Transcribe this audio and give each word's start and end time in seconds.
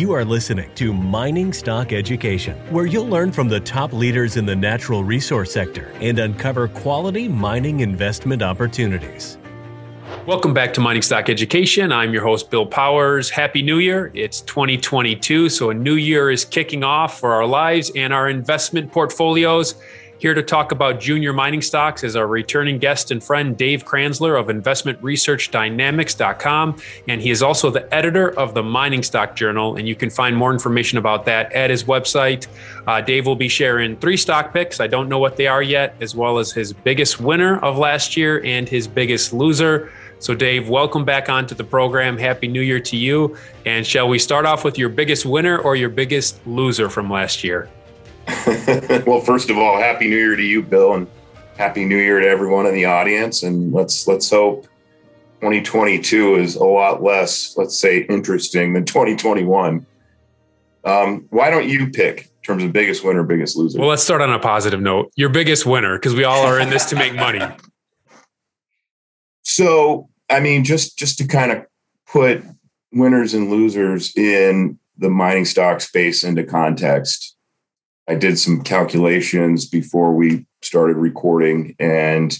You 0.00 0.12
are 0.12 0.24
listening 0.24 0.74
to 0.76 0.94
Mining 0.94 1.52
Stock 1.52 1.92
Education, 1.92 2.56
where 2.72 2.86
you'll 2.86 3.06
learn 3.06 3.30
from 3.32 3.50
the 3.50 3.60
top 3.60 3.92
leaders 3.92 4.38
in 4.38 4.46
the 4.46 4.56
natural 4.56 5.04
resource 5.04 5.52
sector 5.52 5.92
and 6.00 6.18
uncover 6.18 6.68
quality 6.68 7.28
mining 7.28 7.80
investment 7.80 8.40
opportunities. 8.40 9.36
Welcome 10.24 10.54
back 10.54 10.72
to 10.72 10.80
Mining 10.80 11.02
Stock 11.02 11.28
Education. 11.28 11.92
I'm 11.92 12.14
your 12.14 12.22
host, 12.22 12.50
Bill 12.50 12.64
Powers. 12.64 13.28
Happy 13.28 13.60
New 13.60 13.76
Year. 13.76 14.10
It's 14.14 14.40
2022, 14.40 15.50
so 15.50 15.68
a 15.68 15.74
new 15.74 15.96
year 15.96 16.30
is 16.30 16.46
kicking 16.46 16.82
off 16.82 17.20
for 17.20 17.34
our 17.34 17.44
lives 17.44 17.92
and 17.94 18.14
our 18.14 18.30
investment 18.30 18.90
portfolios. 18.90 19.74
Here 20.20 20.34
to 20.34 20.42
talk 20.42 20.70
about 20.70 21.00
junior 21.00 21.32
mining 21.32 21.62
stocks 21.62 22.04
is 22.04 22.14
our 22.14 22.26
returning 22.26 22.76
guest 22.76 23.10
and 23.10 23.24
friend, 23.24 23.56
Dave 23.56 23.86
Kranzler 23.86 24.38
of 24.38 24.48
InvestmentResearchDynamics.com. 24.48 26.76
And 27.08 27.22
he 27.22 27.30
is 27.30 27.42
also 27.42 27.70
the 27.70 27.94
editor 27.94 28.38
of 28.38 28.52
the 28.52 28.62
Mining 28.62 29.02
Stock 29.02 29.34
Journal. 29.34 29.76
And 29.76 29.88
you 29.88 29.94
can 29.94 30.10
find 30.10 30.36
more 30.36 30.52
information 30.52 30.98
about 30.98 31.24
that 31.24 31.50
at 31.54 31.70
his 31.70 31.84
website. 31.84 32.48
Uh, 32.86 33.00
Dave 33.00 33.24
will 33.24 33.34
be 33.34 33.48
sharing 33.48 33.96
three 33.96 34.18
stock 34.18 34.52
picks. 34.52 34.78
I 34.78 34.88
don't 34.88 35.08
know 35.08 35.18
what 35.18 35.38
they 35.38 35.46
are 35.46 35.62
yet, 35.62 35.96
as 36.02 36.14
well 36.14 36.38
as 36.38 36.52
his 36.52 36.74
biggest 36.74 37.18
winner 37.18 37.58
of 37.60 37.78
last 37.78 38.14
year 38.14 38.44
and 38.44 38.68
his 38.68 38.86
biggest 38.86 39.32
loser. 39.32 39.90
So, 40.18 40.34
Dave, 40.34 40.68
welcome 40.68 41.06
back 41.06 41.30
onto 41.30 41.54
the 41.54 41.64
program. 41.64 42.18
Happy 42.18 42.46
New 42.46 42.60
Year 42.60 42.80
to 42.80 42.96
you. 42.98 43.38
And 43.64 43.86
shall 43.86 44.06
we 44.06 44.18
start 44.18 44.44
off 44.44 44.64
with 44.64 44.76
your 44.76 44.90
biggest 44.90 45.24
winner 45.24 45.56
or 45.56 45.76
your 45.76 45.88
biggest 45.88 46.46
loser 46.46 46.90
from 46.90 47.08
last 47.08 47.42
year? 47.42 47.70
well, 49.06 49.20
first 49.20 49.50
of 49.50 49.58
all, 49.58 49.78
happy 49.78 50.08
New 50.08 50.16
Year 50.16 50.36
to 50.36 50.42
you, 50.42 50.62
Bill, 50.62 50.94
and 50.94 51.06
happy 51.56 51.84
New 51.84 51.96
Year 51.96 52.20
to 52.20 52.26
everyone 52.26 52.66
in 52.66 52.74
the 52.74 52.84
audience. 52.84 53.42
And 53.42 53.72
let's 53.72 54.06
let's 54.06 54.30
hope 54.30 54.64
2022 55.40 56.36
is 56.36 56.56
a 56.56 56.64
lot 56.64 57.02
less, 57.02 57.56
let's 57.56 57.78
say, 57.78 58.00
interesting 58.02 58.72
than 58.72 58.84
2021. 58.84 59.86
Um, 60.84 61.26
why 61.30 61.50
don't 61.50 61.68
you 61.68 61.90
pick 61.90 62.22
in 62.22 62.42
terms 62.42 62.62
of 62.62 62.72
biggest 62.72 63.04
winner, 63.04 63.22
biggest 63.22 63.56
loser? 63.56 63.78
Well, 63.78 63.88
let's 63.88 64.02
start 64.02 64.22
on 64.22 64.32
a 64.32 64.38
positive 64.38 64.80
note. 64.80 65.12
Your 65.16 65.28
biggest 65.28 65.66
winner, 65.66 65.96
because 65.98 66.14
we 66.14 66.24
all 66.24 66.44
are 66.46 66.58
in 66.60 66.70
this 66.70 66.84
to 66.86 66.96
make 66.96 67.14
money. 67.14 67.40
So, 69.42 70.08
I 70.30 70.38
mean, 70.38 70.62
just 70.62 70.96
just 70.96 71.18
to 71.18 71.26
kind 71.26 71.50
of 71.50 71.66
put 72.06 72.44
winners 72.92 73.34
and 73.34 73.50
losers 73.50 74.16
in 74.16 74.78
the 74.96 75.10
mining 75.10 75.44
stock 75.44 75.80
space 75.80 76.22
into 76.22 76.44
context 76.44 77.36
I 78.10 78.16
did 78.16 78.40
some 78.40 78.62
calculations 78.62 79.68
before 79.68 80.12
we 80.12 80.44
started 80.62 80.96
recording, 80.96 81.76
and 81.78 82.36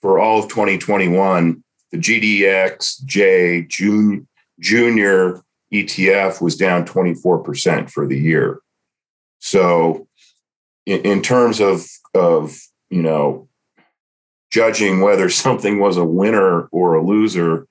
for 0.00 0.20
all 0.20 0.38
of 0.38 0.48
2021, 0.48 1.64
the 1.90 1.98
GDXJ 1.98 3.68
junior, 3.68 4.22
junior 4.60 5.42
ETF 5.74 6.40
was 6.40 6.54
down 6.54 6.84
24% 6.84 7.90
for 7.90 8.06
the 8.06 8.16
year. 8.16 8.60
So, 9.40 10.06
in, 10.86 11.00
in 11.00 11.22
terms 11.22 11.60
of 11.60 11.84
of 12.14 12.56
you 12.88 13.02
know 13.02 13.48
judging 14.52 15.00
whether 15.00 15.28
something 15.28 15.80
was 15.80 15.96
a 15.96 16.04
winner 16.04 16.68
or 16.68 16.94
a 16.94 17.04
loser, 17.04 17.66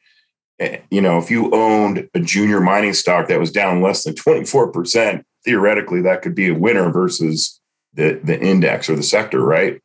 eh, 0.60 0.80
you 0.92 1.00
know, 1.00 1.18
if 1.18 1.32
you 1.32 1.50
owned 1.54 2.10
a 2.14 2.20
junior 2.20 2.60
mining 2.60 2.94
stock 2.94 3.30
that 3.30 3.40
was 3.40 3.54
down 3.54 3.82
less 3.82 4.04
than 4.04 4.14
24%, 4.14 5.24
theoretically 5.46 6.02
that 6.02 6.22
could 6.22 6.36
be 6.36 6.50
a 6.50 6.56
winner 6.56 6.92
versus 6.92 7.60
the 7.94 8.20
the 8.24 8.40
index 8.40 8.90
or 8.90 8.96
the 8.96 9.04
sector, 9.04 9.44
right? 9.44 9.82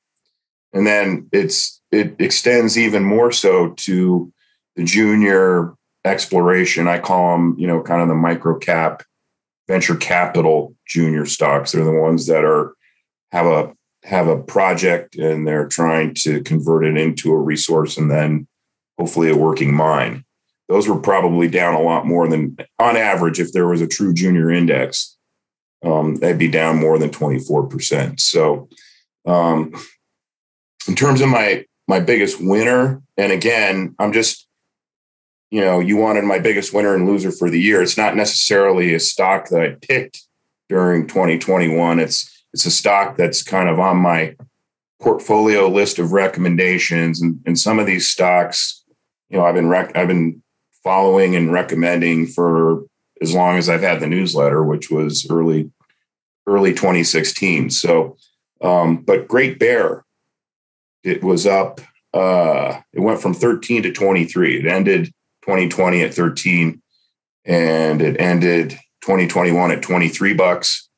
And 0.73 0.87
then 0.87 1.29
it's 1.33 1.81
it 1.91 2.17
extends 2.19 2.77
even 2.77 3.05
more 3.05 3.33
so 3.33 3.71
to 3.71 4.33
the 4.77 4.85
junior 4.85 5.75
exploration. 6.05 6.89
I 6.89 6.99
call 6.99 7.33
them, 7.33 7.55
you 7.59 7.67
know, 7.67 7.83
kind 7.83 8.03
of 8.03 8.09
the 8.09 8.15
micro 8.15 8.59
cap 8.59 9.03
venture 9.69 9.97
capital 9.97 10.75
junior 10.87 11.27
stocks. 11.27 11.73
They're 11.73 11.85
the 11.85 11.93
ones 11.93 12.27
that 12.27 12.45
are 12.45 12.75
have 13.33 13.47
a 13.47 13.75
have 14.05 14.29
a 14.29 14.43
project 14.43 15.17
and 15.17 15.47
they're 15.47 15.67
trying 15.67 16.15
to 16.15 16.43
convert 16.43 16.85
it 16.85 16.97
into 16.97 17.33
a 17.33 17.39
resource 17.39 17.97
and 17.97 18.11
then 18.11 18.47
hopefully 18.99 19.31
a 19.31 19.37
working 19.37 19.73
mine. 19.73 20.25
Those 20.69 20.89
were 20.89 20.99
probably 20.99 21.49
down 21.49 21.75
a 21.75 21.81
lot 21.81 22.07
more 22.07 22.29
than 22.29 22.57
on 22.79 22.97
average 22.97 23.41
if 23.41 23.53
there 23.53 23.67
was 23.67 23.81
a 23.81 23.87
true 23.87 24.13
junior 24.13 24.51
index 24.51 25.14
um, 25.85 26.17
that'd 26.17 26.39
be 26.39 26.49
down 26.49 26.79
more 26.79 26.99
than 26.99 27.11
24%. 27.11 28.21
So, 28.21 28.69
um, 29.27 29.73
in 30.89 30.95
terms 30.95 31.21
of 31.21 31.29
my 31.29 31.65
my 31.87 32.01
biggest 32.01 32.41
winner, 32.41 33.03
and 33.19 33.31
again, 33.31 33.95
I'm 33.99 34.13
just, 34.13 34.47
you 35.51 35.61
know, 35.61 35.81
you 35.81 35.97
wanted 35.97 36.25
my 36.25 36.39
biggest 36.39 36.73
winner 36.73 36.95
and 36.95 37.07
loser 37.07 37.31
for 37.31 37.51
the 37.51 37.61
year. 37.61 37.83
It's 37.83 37.99
not 37.99 38.17
necessarily 38.17 38.95
a 38.95 39.01
stock 39.01 39.49
that 39.51 39.61
I 39.61 39.77
picked 39.81 40.23
during 40.69 41.07
2021. 41.07 42.01
It's 42.01 42.45
it's 42.53 42.67
a 42.67 42.71
stock 42.71 43.17
that's 43.17 43.43
kind 43.43 43.69
of 43.69 43.79
on 43.79 43.99
my 43.99 44.37
portfolio 45.01 45.69
list 45.69 45.99
of 45.99 46.13
recommendations, 46.13 47.21
and, 47.21 47.41
and 47.47 47.59
some 47.59 47.79
of 47.79 47.87
these 47.87 48.09
stocks, 48.09 48.83
you 49.29 49.37
know, 49.37 49.45
I've 49.45 49.55
been 49.55 49.69
rec- 49.69 49.97
I've 49.97 50.09
been 50.09 50.43
following 50.83 51.35
and 51.35 51.53
recommending 51.53 52.27
for 52.27 52.85
as 53.21 53.35
long 53.35 53.57
as 53.57 53.69
I've 53.69 53.83
had 53.83 54.01
the 54.01 54.07
newsletter, 54.07 54.63
which 54.65 54.91
was 54.91 55.29
early 55.31 55.71
early 56.47 56.73
2016. 56.73 57.71
So, 57.71 58.17
um, 58.61 58.99
but 58.99 59.29
Great 59.29 59.59
Bear, 59.59 60.05
it 61.03 61.23
was 61.23 61.47
up. 61.47 61.81
Uh, 62.13 62.81
it 62.93 63.01
went 63.01 63.21
from 63.21 63.35
13 63.35 63.83
to 63.85 63.93
23. 63.93 64.59
It 64.59 64.67
ended 64.67 65.07
2020 65.43 66.03
at 66.03 66.15
13, 66.15 66.83
and 67.45 68.03
it 68.03 68.21
ended 68.21 68.71
2021 69.03 69.71
at 69.71 69.83
23 69.83 70.35
bucks. 70.35 70.89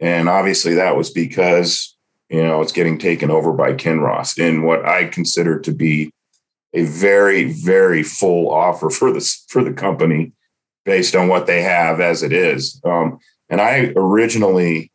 And 0.00 0.28
obviously, 0.28 0.74
that 0.74 0.96
was 0.96 1.10
because 1.10 1.96
you 2.28 2.42
know 2.42 2.60
it's 2.60 2.72
getting 2.72 2.98
taken 2.98 3.30
over 3.30 3.52
by 3.52 3.72
Kinross 3.72 4.38
in 4.38 4.62
what 4.62 4.84
I 4.84 5.06
consider 5.06 5.58
to 5.60 5.72
be 5.72 6.12
a 6.74 6.84
very, 6.84 7.52
very 7.52 8.02
full 8.02 8.50
offer 8.50 8.90
for 8.90 9.12
the 9.12 9.20
for 9.48 9.64
the 9.64 9.72
company 9.72 10.32
based 10.84 11.14
on 11.14 11.28
what 11.28 11.46
they 11.46 11.62
have 11.62 12.00
as 12.00 12.22
it 12.22 12.32
is. 12.32 12.80
Um, 12.84 13.18
and 13.48 13.60
I 13.60 13.92
originally 13.96 14.90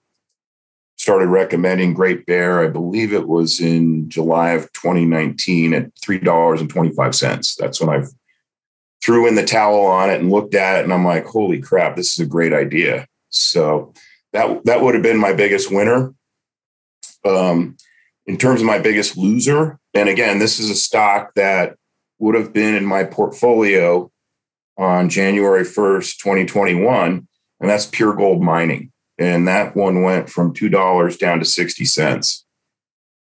started 0.97 1.27
recommending 1.27 1.93
Great 1.93 2.25
Bear, 2.25 2.61
I 2.61 2.67
believe 2.67 3.13
it 3.13 3.27
was 3.27 3.59
in 3.59 4.09
July 4.09 4.51
of 4.51 4.71
2019 4.73 5.73
at 5.73 5.93
$3.25. 5.95 7.55
That's 7.57 7.81
when 7.81 7.89
I 7.89 8.05
threw 9.03 9.27
in 9.27 9.35
the 9.35 9.43
towel 9.43 9.85
on 9.85 10.09
it 10.09 10.21
and 10.21 10.31
looked 10.31 10.55
at 10.55 10.79
it 10.79 10.83
and 10.85 10.93
I'm 10.93 11.03
like, 11.03 11.25
holy 11.25 11.59
crap, 11.59 11.95
this 11.95 12.13
is 12.13 12.19
a 12.19 12.29
great 12.29 12.53
idea. 12.53 13.05
So 13.29 13.93
that 14.31 14.63
that 14.65 14.81
would 14.81 14.93
have 14.93 15.03
been 15.03 15.17
my 15.17 15.33
biggest 15.33 15.71
winner. 15.71 16.13
Um, 17.25 17.77
in 18.25 18.37
terms 18.37 18.61
of 18.61 18.67
my 18.67 18.79
biggest 18.79 19.17
loser, 19.17 19.79
and 19.93 20.07
again, 20.07 20.39
this 20.39 20.59
is 20.59 20.69
a 20.69 20.75
stock 20.75 21.33
that 21.35 21.75
would 22.19 22.35
have 22.35 22.53
been 22.53 22.75
in 22.75 22.85
my 22.85 23.03
portfolio 23.03 24.09
on 24.77 25.09
January 25.09 25.63
1st, 25.63 26.17
2021 26.17 27.27
and 27.63 27.69
that's 27.69 27.85
pure 27.85 28.13
gold 28.13 28.43
mining. 28.43 28.91
And 29.17 29.47
that 29.47 29.73
one 29.73 30.03
went 30.03 30.29
from 30.29 30.53
$2 30.53 31.17
down 31.17 31.39
to 31.39 31.45
60 31.45 31.85
cents. 31.85 32.45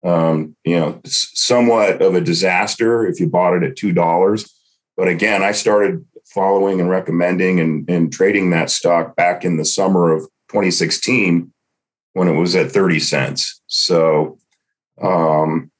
Um, 0.06 0.56
you 0.64 0.80
know, 0.80 1.02
somewhat 1.06 2.02
of 2.02 2.16
a 2.16 2.22
disaster 2.22 3.06
if 3.06 3.20
you 3.20 3.28
bought 3.28 3.56
it 3.56 3.64
at 3.64 3.76
$2. 3.76 4.50
But 4.96 5.10
again, 5.10 5.44
I 5.44 5.52
started 5.52 6.06
following 6.34 6.80
and 6.80 6.90
recommending 6.90 7.60
and, 7.60 7.90
and 7.90 8.12
trading 8.12 8.52
that 8.52 8.70
stock 8.70 9.18
back 9.18 9.44
in 9.44 9.58
the 9.58 9.66
summer 9.66 10.12
of 10.12 10.22
2016 10.50 11.52
when 12.14 12.28
it 12.30 12.40
was 12.40 12.56
at 12.56 12.72
30 12.72 13.02
cents. 13.02 13.62
So, 13.68 14.38
um, 15.02 15.71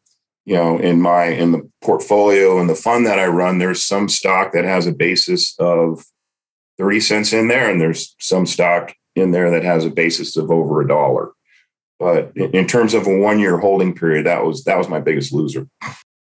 you 0.46 0.56
know, 0.56 0.78
in 0.78 1.02
my 1.02 1.26
in 1.26 1.52
the 1.52 1.70
portfolio 1.82 2.60
and 2.60 2.70
the 2.70 2.76
fund 2.76 3.06
that 3.06 3.20
I 3.20 3.28
run, 3.28 3.60
there's 3.60 3.84
some 3.84 4.10
stock 4.10 4.54
that 4.54 4.66
has 4.66 4.88
a 4.88 4.92
basis 4.92 5.56
of 5.60 6.04
30 6.78 7.00
cents 7.00 7.34
in 7.34 7.48
there, 7.48 7.70
and 7.70 7.80
there's 7.80 8.16
some 8.20 8.46
stock 8.46 8.94
in 9.16 9.32
there 9.32 9.52
that 9.52 9.64
has 9.64 9.86
a 9.86 9.90
basis 9.90 10.38
of 10.38 10.50
over 10.50 10.82
a 10.82 10.88
dollar. 10.88 11.32
But 12.00 12.36
in 12.36 12.66
terms 12.66 12.96
of 12.96 13.06
a 13.06 13.20
one 13.20 13.40
year 13.40 13.60
holding 13.60 13.94
period, 13.94 14.26
that 14.26 14.44
was 14.44 14.64
that 14.64 14.78
was 14.78 14.90
my 14.90 15.00
biggest 15.00 15.32
loser. 15.32 15.68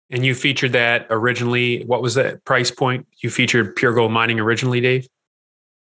And 0.08 0.24
you 0.24 0.34
featured 0.34 0.72
that 0.72 1.06
originally. 1.10 1.84
What 1.84 2.00
was 2.00 2.14
that 2.14 2.44
price 2.44 2.70
point? 2.70 3.06
You 3.22 3.28
featured 3.28 3.76
pure 3.76 3.92
gold 3.92 4.12
mining 4.12 4.40
originally, 4.40 4.80
Dave? 4.80 5.06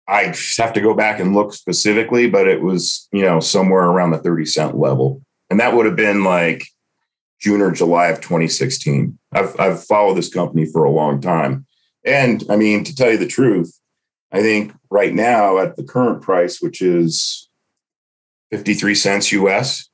I 0.09 0.35
have 0.59 0.73
to 0.73 0.81
go 0.81 0.95
back 0.95 1.21
and 1.21 1.35
look 1.35 1.55
specifically, 1.55 2.29
but 2.29 2.49
it 2.49 2.61
was, 2.61 3.09
you 3.13 3.23
know, 3.23 3.41
somewhere 3.41 3.85
around 3.85 4.11
the 4.11 4.19
30 4.19 4.45
cent 4.45 4.77
level. 4.77 5.23
And 5.49 5.61
that 5.61 5.75
would 5.75 5.87
have 5.87 5.97
been 5.97 6.25
like 6.25 6.67
June 7.45 7.61
or 7.61 7.71
July 7.71 8.07
of 8.07 8.23
2016. 8.23 9.19
I've 9.33 9.61
I've 9.61 9.85
followed 9.85 10.15
this 10.15 10.33
company 10.33 10.65
for 10.65 10.85
a 10.85 10.91
long 10.91 11.21
time. 11.21 11.67
And 12.03 12.43
I 12.49 12.57
mean, 12.57 12.85
to 12.85 12.95
tell 12.95 13.11
you 13.11 13.19
the 13.19 13.27
truth, 13.27 13.79
I 14.33 14.41
think 14.41 14.73
right 14.91 15.13
now 15.13 15.59
at 15.59 15.77
the 15.77 15.85
current 15.85 16.23
price, 16.23 16.63
which 16.63 16.81
is 16.81 17.51
53 18.51 18.95
cents 18.95 19.31
US, 19.33 19.91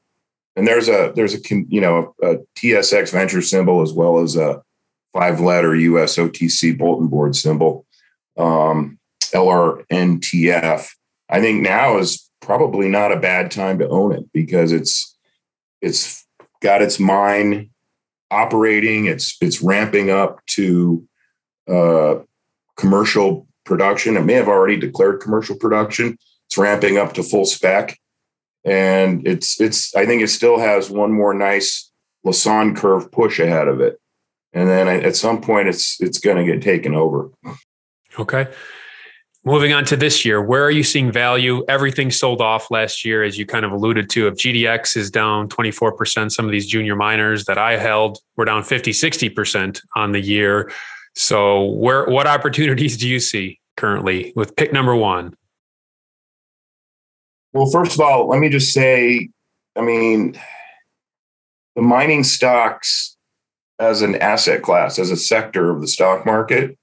and 0.55 0.64
there's 0.64 0.88
a 0.88 1.12
there's 1.17 1.35
a 1.35 1.41
you 1.69 1.81
know 1.81 2.14
a 2.23 2.37
TSX 2.56 3.11
venture 3.11 3.43
symbol 3.43 3.82
as 3.82 3.93
well 3.93 4.20
as 4.20 4.37
a 4.37 4.62
five 5.12 5.41
letter 5.41 5.75
US 5.75 6.17
OTC 6.19 6.79
bulletin 6.79 7.08
board 7.08 7.35
symbol, 7.35 7.85
um, 8.38 8.97
LRNTF. 9.32 10.88
I 11.29 11.41
think 11.41 11.62
now 11.62 11.99
is 11.99 12.31
probably 12.41 12.88
not 12.88 13.11
a 13.11 13.19
bad 13.19 13.50
time 13.50 13.81
to 13.81 13.88
own 13.88 14.12
it 14.12 14.25
because 14.32 14.70
it's 14.70 15.17
it's 15.82 16.25
got 16.60 16.82
its 16.82 17.00
mine 17.00 17.70
operating. 18.30 19.06
It's 19.06 19.36
it's 19.40 19.62
ramping 19.62 20.10
up 20.10 20.44
to 20.46 21.06
uh, 21.68 22.16
commercial 22.76 23.46
production. 23.64 24.16
It 24.16 24.24
may 24.24 24.34
have 24.34 24.48
already 24.48 24.76
declared 24.76 25.20
commercial 25.20 25.56
production. 25.56 26.16
It's 26.46 26.58
ramping 26.58 26.98
up 26.98 27.12
to 27.14 27.22
full 27.22 27.44
spec, 27.44 27.98
and 28.64 29.26
it's 29.26 29.60
it's. 29.60 29.94
I 29.94 30.06
think 30.06 30.22
it 30.22 30.28
still 30.28 30.58
has 30.58 30.90
one 30.90 31.12
more 31.12 31.34
nice 31.34 31.90
Lassonde 32.26 32.76
curve 32.76 33.10
push 33.12 33.38
ahead 33.38 33.68
of 33.68 33.80
it, 33.80 34.00
and 34.52 34.68
then 34.68 34.88
at 34.88 35.16
some 35.16 35.40
point 35.40 35.68
it's 35.68 36.00
it's 36.00 36.18
going 36.18 36.36
to 36.36 36.52
get 36.52 36.62
taken 36.62 36.94
over. 36.94 37.30
Okay. 38.18 38.48
Moving 39.42 39.72
on 39.72 39.87
to 39.87 39.96
this 39.96 40.22
year, 40.22 40.42
where 40.42 40.62
are 40.62 40.70
you 40.70 40.82
seeing 40.82 41.10
value? 41.10 41.64
Everything 41.66 42.10
sold 42.10 42.42
off 42.42 42.70
last 42.70 43.06
year, 43.06 43.22
as 43.22 43.38
you 43.38 43.46
kind 43.46 43.64
of 43.64 43.72
alluded 43.72 44.10
to. 44.10 44.28
If 44.28 44.34
GDX 44.34 44.98
is 44.98 45.10
down 45.10 45.48
24%, 45.48 46.31
some 46.31 46.44
of 46.44 46.50
these 46.50 46.66
junior 46.66 46.94
miners 46.94 47.46
that 47.46 47.56
I 47.56 47.78
held 47.78 48.19
were 48.37 48.44
down 48.44 48.62
50, 48.62 48.90
60% 48.90 49.81
on 49.96 50.12
the 50.12 50.20
year. 50.20 50.70
So, 51.14 51.64
where 51.70 52.04
what 52.04 52.26
opportunities 52.26 52.98
do 52.98 53.08
you 53.08 53.19
see 53.19 53.58
currently 53.78 54.34
with 54.37 54.54
pick 54.56 54.75
number 54.75 54.94
one? 54.94 55.34
Well, 57.54 57.70
first 57.70 57.94
of 57.94 58.00
all, 58.00 58.28
let 58.28 58.40
me 58.40 58.50
just 58.50 58.75
say, 58.75 59.31
I 59.75 59.81
mean, 59.81 60.38
the 61.76 61.82
mining 61.82 62.25
stocks 62.25 63.16
as 63.78 64.02
an 64.02 64.16
asset 64.16 64.60
class, 64.60 64.98
as 64.98 65.10
a 65.10 65.16
sector 65.16 65.70
of 65.70 65.81
the 65.81 65.88
stock 65.88 66.26
market, 66.26 66.76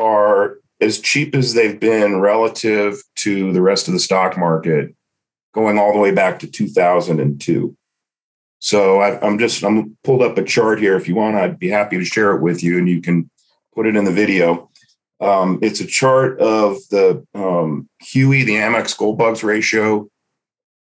are 0.00 0.59
as 0.80 1.00
cheap 1.00 1.34
as 1.34 1.54
they've 1.54 1.78
been 1.78 2.20
relative 2.20 3.02
to 3.16 3.52
the 3.52 3.62
rest 3.62 3.88
of 3.88 3.94
the 3.94 4.00
stock 4.00 4.38
market, 4.38 4.94
going 5.54 5.78
all 5.78 5.92
the 5.92 5.98
way 5.98 6.10
back 6.10 6.38
to 6.40 6.46
2002. 6.46 7.76
So 8.60 9.00
I, 9.00 9.26
am 9.26 9.38
just 9.38 9.64
I'm 9.64 9.96
pulled 10.04 10.22
up 10.22 10.38
a 10.38 10.44
chart 10.44 10.80
here. 10.80 10.96
If 10.96 11.08
you 11.08 11.14
want, 11.14 11.36
I'd 11.36 11.58
be 11.58 11.68
happy 11.68 11.98
to 11.98 12.04
share 12.04 12.32
it 12.32 12.42
with 12.42 12.62
you, 12.62 12.78
and 12.78 12.88
you 12.88 13.00
can 13.00 13.30
put 13.74 13.86
it 13.86 13.96
in 13.96 14.04
the 14.04 14.12
video. 14.12 14.70
Um, 15.20 15.58
it's 15.62 15.80
a 15.80 15.86
chart 15.86 16.38
of 16.40 16.76
the 16.90 17.26
um, 17.34 17.88
HUI, 18.00 18.44
the 18.44 18.56
Amex 18.56 18.96
Gold 18.96 19.18
Bugs 19.18 19.42
ratio, 19.42 20.08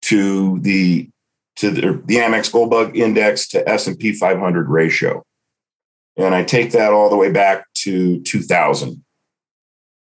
to 0.04 0.60
the 0.60 1.10
to 1.58 1.72
the, 1.72 2.04
the 2.06 2.16
Amex 2.18 2.52
Gold 2.52 2.70
Bug 2.70 2.96
Index 2.96 3.48
to 3.50 3.68
S 3.68 3.88
and 3.88 3.98
P 3.98 4.14
500 4.14 4.70
ratio, 4.70 5.24
and 6.18 6.34
I 6.34 6.44
take 6.44 6.72
that 6.72 6.94
all 6.94 7.10
the 7.10 7.16
way 7.16 7.32
back 7.32 7.66
to 7.76 8.22
2000. 8.22 9.04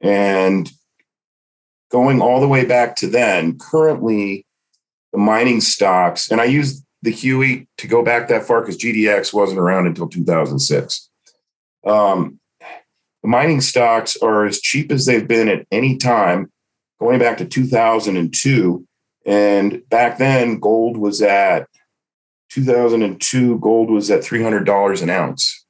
And 0.04 0.70
going 1.90 2.22
all 2.22 2.42
the 2.42 2.48
way 2.48 2.66
back 2.66 2.96
to 2.98 3.08
then, 3.08 3.58
currently 3.58 4.46
the 5.14 5.18
mining 5.18 5.62
stocks, 5.62 6.30
and 6.30 6.42
I 6.42 6.46
use 6.46 6.84
the 7.02 7.12
HUI 7.12 7.68
to 7.78 7.88
go 7.88 8.04
back 8.04 8.28
that 8.28 8.44
far 8.44 8.62
because 8.62 8.78
GDX 8.78 9.34
wasn't 9.34 9.60
around 9.60 9.88
until 9.88 10.08
2006. 10.08 11.10
Um, 11.86 12.40
the 13.22 13.30
mining 13.30 13.62
stocks 13.62 14.18
are 14.18 14.46
as 14.46 14.60
cheap 14.60 14.92
as 14.92 15.06
they've 15.06 15.28
been 15.28 15.48
at 15.48 15.66
any 15.72 15.98
time, 15.98 16.52
going 17.00 17.20
back 17.20 17.38
to 17.38 17.46
2002. 17.46 18.86
And 19.26 19.88
back 19.90 20.18
then, 20.18 20.60
gold 20.60 20.98
was 20.98 21.22
at 21.22 21.68
2002, 22.52 23.60
gold 23.60 23.90
was 23.90 24.12
at 24.12 24.22
$300 24.22 25.02
an 25.02 25.10
ounce, 25.10 25.66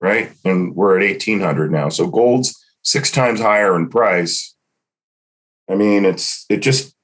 right? 0.00 0.32
And 0.44 0.74
we're 0.74 0.96
at 0.96 1.04
1800 1.04 1.72
now. 1.72 1.88
So 1.88 2.06
gold's 2.06 2.54
six 2.86 3.10
times 3.10 3.40
higher 3.40 3.74
in 3.76 3.88
price. 3.88 4.54
I 5.68 5.74
mean, 5.74 6.04
it's 6.04 6.46
it 6.48 6.58
just 6.58 6.94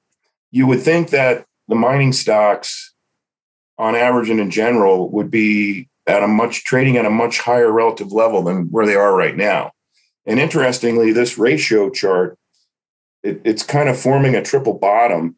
you 0.51 0.65
would 0.65 0.81
think 0.81 1.09
that 1.09 1.45
the 1.67 1.75
mining 1.75 2.13
stocks, 2.13 2.93
on 3.77 3.95
average 3.95 4.29
and 4.29 4.39
in 4.39 4.49
general, 4.49 5.11
would 5.11 5.29
be 5.29 5.89
at 6.07 6.23
a 6.23 6.27
much 6.27 6.63
trading 6.63 6.97
at 6.97 7.05
a 7.05 7.09
much 7.09 7.39
higher 7.39 7.71
relative 7.71 8.11
level 8.11 8.43
than 8.43 8.71
where 8.71 8.85
they 8.85 8.95
are 8.95 9.15
right 9.15 9.35
now. 9.35 9.71
And 10.25 10.39
interestingly, 10.39 11.11
this 11.11 11.37
ratio 11.37 11.89
chart, 11.89 12.37
it, 13.21 13.41
it's 13.43 13.63
kind 13.63 13.89
of 13.89 13.99
forming 13.99 14.35
a 14.35 14.41
triple 14.41 14.73
bottom. 14.73 15.35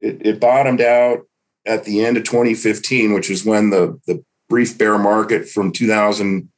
It, 0.00 0.26
it 0.26 0.40
bottomed 0.40 0.80
out 0.80 1.26
at 1.66 1.84
the 1.84 2.04
end 2.04 2.16
of 2.16 2.24
2015, 2.24 3.12
which 3.12 3.30
is 3.30 3.44
when 3.44 3.68
the 3.68 4.00
the 4.06 4.24
brief 4.48 4.78
bear 4.78 4.98
market 4.98 5.48
from 5.48 5.72
2000 5.72 6.48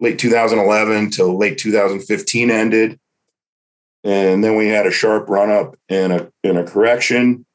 late 0.00 0.18
2011 0.18 1.10
till 1.10 1.36
late 1.36 1.58
2015 1.58 2.50
ended. 2.50 2.98
And 4.02 4.44
then 4.44 4.56
we 4.56 4.68
had 4.68 4.86
a 4.86 4.90
sharp 4.90 5.28
run 5.28 5.50
up 5.50 5.76
and 5.88 6.12
a, 6.12 6.32
and 6.42 6.58
a 6.58 6.64
correction. 6.64 7.46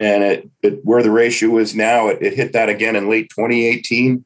And 0.00 0.22
it, 0.22 0.50
it 0.62 0.84
where 0.84 1.02
the 1.02 1.10
ratio 1.10 1.58
is 1.58 1.74
now, 1.74 2.08
it, 2.08 2.22
it 2.22 2.34
hit 2.34 2.52
that 2.52 2.68
again 2.68 2.96
in 2.96 3.08
late 3.08 3.30
2018, 3.30 4.24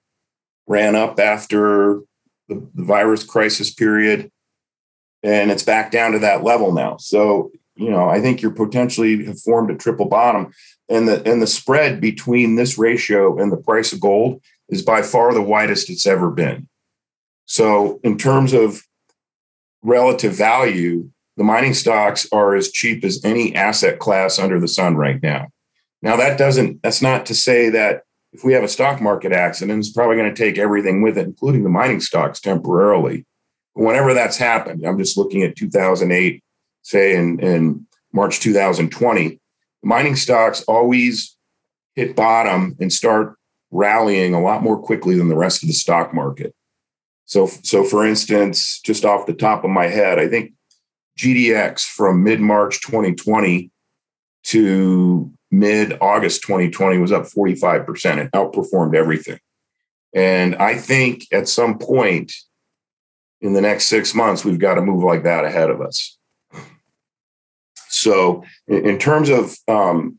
ran 0.67 0.97
up 0.97 1.19
after 1.19 2.01
the, 2.49 2.67
the 2.75 2.85
virus 2.85 3.25
crisis 3.25 3.73
period, 3.73 4.31
and 5.23 5.51
it's 5.51 5.63
back 5.63 5.91
down 5.91 6.13
to 6.13 6.19
that 6.21 6.43
level 6.43 6.73
now. 6.73 6.97
So, 6.97 7.51
you 7.77 7.91
know, 7.91 8.09
I 8.09 8.21
think 8.21 8.43
you're 8.43 8.51
potentially 8.51 9.25
have 9.27 9.41
formed 9.41 9.71
a 9.71 9.77
triple 9.77 10.07
bottom. 10.07 10.53
And 10.89 11.07
the 11.07 11.23
and 11.31 11.41
the 11.41 11.47
spread 11.47 12.01
between 12.01 12.57
this 12.57 12.77
ratio 12.77 13.39
and 13.39 13.53
the 13.53 13.57
price 13.57 13.93
of 13.93 14.01
gold 14.01 14.43
is 14.69 14.83
by 14.83 15.03
far 15.03 15.33
the 15.33 15.43
widest 15.43 15.89
it's 15.89 16.07
ever 16.07 16.31
been. 16.31 16.69
So, 17.51 17.99
in 18.05 18.17
terms 18.17 18.53
of 18.53 18.81
relative 19.83 20.33
value, 20.33 21.11
the 21.37 21.43
mining 21.43 21.75
stocks 21.75 22.29
are 22.31 22.55
as 22.55 22.71
cheap 22.71 23.03
as 23.05 23.25
any 23.25 23.57
asset 23.57 23.99
class 23.99 24.39
under 24.39 24.61
the 24.61 24.69
sun 24.69 24.95
right 24.95 25.21
now. 25.21 25.49
Now, 26.01 26.15
that 26.15 26.39
doesn't, 26.39 26.81
that's 26.81 27.03
not 27.03 27.27
to 27.27 27.35
say 27.35 27.69
that 27.71 28.05
if 28.33 28.45
we 28.45 28.53
have 28.53 28.63
a 28.63 28.69
stock 28.69 29.01
market 29.01 29.33
accident, 29.33 29.81
it's 29.81 29.91
probably 29.91 30.15
going 30.15 30.33
to 30.33 30.43
take 30.43 30.59
everything 30.59 31.03
with 31.03 31.19
it, 31.19 31.27
including 31.27 31.65
the 31.65 31.71
mining 31.71 31.99
stocks 31.99 32.39
temporarily. 32.41 33.27
But 33.75 33.83
whenever 33.83 34.15
that's 34.15 34.37
happened, 34.37 34.87
I'm 34.87 34.97
just 34.97 35.19
looking 35.19 35.43
at 35.43 35.57
2008, 35.57 36.45
say 36.83 37.17
in, 37.17 37.41
in 37.41 37.85
March 38.13 38.39
2020, 38.39 39.41
mining 39.83 40.15
stocks 40.15 40.63
always 40.69 41.37
hit 41.97 42.15
bottom 42.15 42.77
and 42.79 42.93
start 42.93 43.35
rallying 43.73 44.35
a 44.35 44.41
lot 44.41 44.63
more 44.63 44.81
quickly 44.81 45.17
than 45.17 45.29
the 45.29 45.37
rest 45.37 45.65
of 45.65 45.67
the 45.67 45.73
stock 45.73 46.15
market. 46.15 46.55
So, 47.31 47.47
so 47.47 47.85
for 47.85 48.05
instance, 48.05 48.81
just 48.81 49.05
off 49.05 49.27
the 49.27 49.33
top 49.33 49.63
of 49.63 49.71
my 49.71 49.87
head, 49.87 50.19
I 50.19 50.29
think 50.29 50.53
GDX 51.17 51.85
from 51.85 52.25
mid 52.25 52.41
March 52.41 52.81
2020 52.81 53.71
to 54.47 55.31
mid 55.53 55.97
August 56.01 56.43
2020 56.43 56.99
was 56.99 57.13
up 57.13 57.27
45%. 57.27 58.19
It 58.19 58.33
outperformed 58.33 58.97
everything. 58.97 59.39
And 60.13 60.57
I 60.57 60.75
think 60.75 61.25
at 61.33 61.47
some 61.47 61.79
point 61.79 62.33
in 63.41 63.53
the 63.53 63.61
next 63.61 63.87
six 63.87 64.13
months, 64.13 64.45
we've 64.45 64.59
got 64.59 64.75
to 64.75 64.83
move 64.83 65.05
like 65.05 65.23
that 65.23 65.45
ahead 65.45 65.71
of 65.71 65.81
us. 65.81 66.19
So, 67.91 68.43
in 68.67 68.99
terms 68.99 69.29
of, 69.29 69.55
um, 69.69 70.19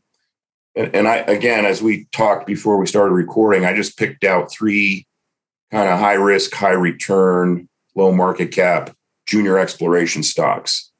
and, 0.74 0.94
and 0.94 1.06
I, 1.06 1.16
again, 1.16 1.66
as 1.66 1.82
we 1.82 2.06
talked 2.12 2.46
before 2.46 2.78
we 2.78 2.86
started 2.86 3.12
recording, 3.12 3.66
I 3.66 3.74
just 3.76 3.98
picked 3.98 4.24
out 4.24 4.50
three 4.50 5.06
kind 5.72 5.88
of 5.88 5.98
high 5.98 6.14
risk, 6.14 6.54
high 6.54 6.70
return, 6.70 7.68
low 7.96 8.12
market 8.12 8.52
cap 8.52 8.94
junior 9.26 9.58
exploration 9.58 10.22
stocks. 10.22 10.90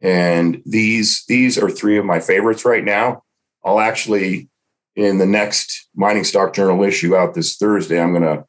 And 0.00 0.60
these 0.66 1.24
these 1.28 1.56
are 1.58 1.70
three 1.70 1.98
of 1.98 2.04
my 2.04 2.20
favorites 2.20 2.64
right 2.64 2.84
now. 2.84 3.22
I'll 3.64 3.80
actually 3.80 4.48
in 4.96 5.18
the 5.18 5.26
next 5.26 5.88
mining 5.94 6.24
stock 6.24 6.54
journal 6.54 6.82
issue 6.82 7.16
out 7.16 7.34
this 7.34 7.56
Thursday, 7.56 8.00
I'm 8.00 8.12
going 8.12 8.22
to 8.22 8.44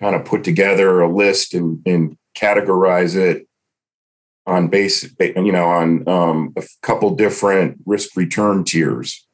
kind 0.00 0.14
of 0.14 0.24
put 0.24 0.44
together 0.44 1.00
a 1.00 1.12
list 1.12 1.54
and, 1.54 1.82
and 1.84 2.16
categorize 2.36 3.16
it 3.16 3.46
on 4.46 4.68
base, 4.68 5.08
you 5.20 5.52
know, 5.52 5.66
on 5.66 6.08
um, 6.08 6.52
a 6.56 6.62
couple 6.82 7.14
different 7.14 7.78
risk 7.86 8.16
return 8.16 8.64
tiers, 8.64 9.26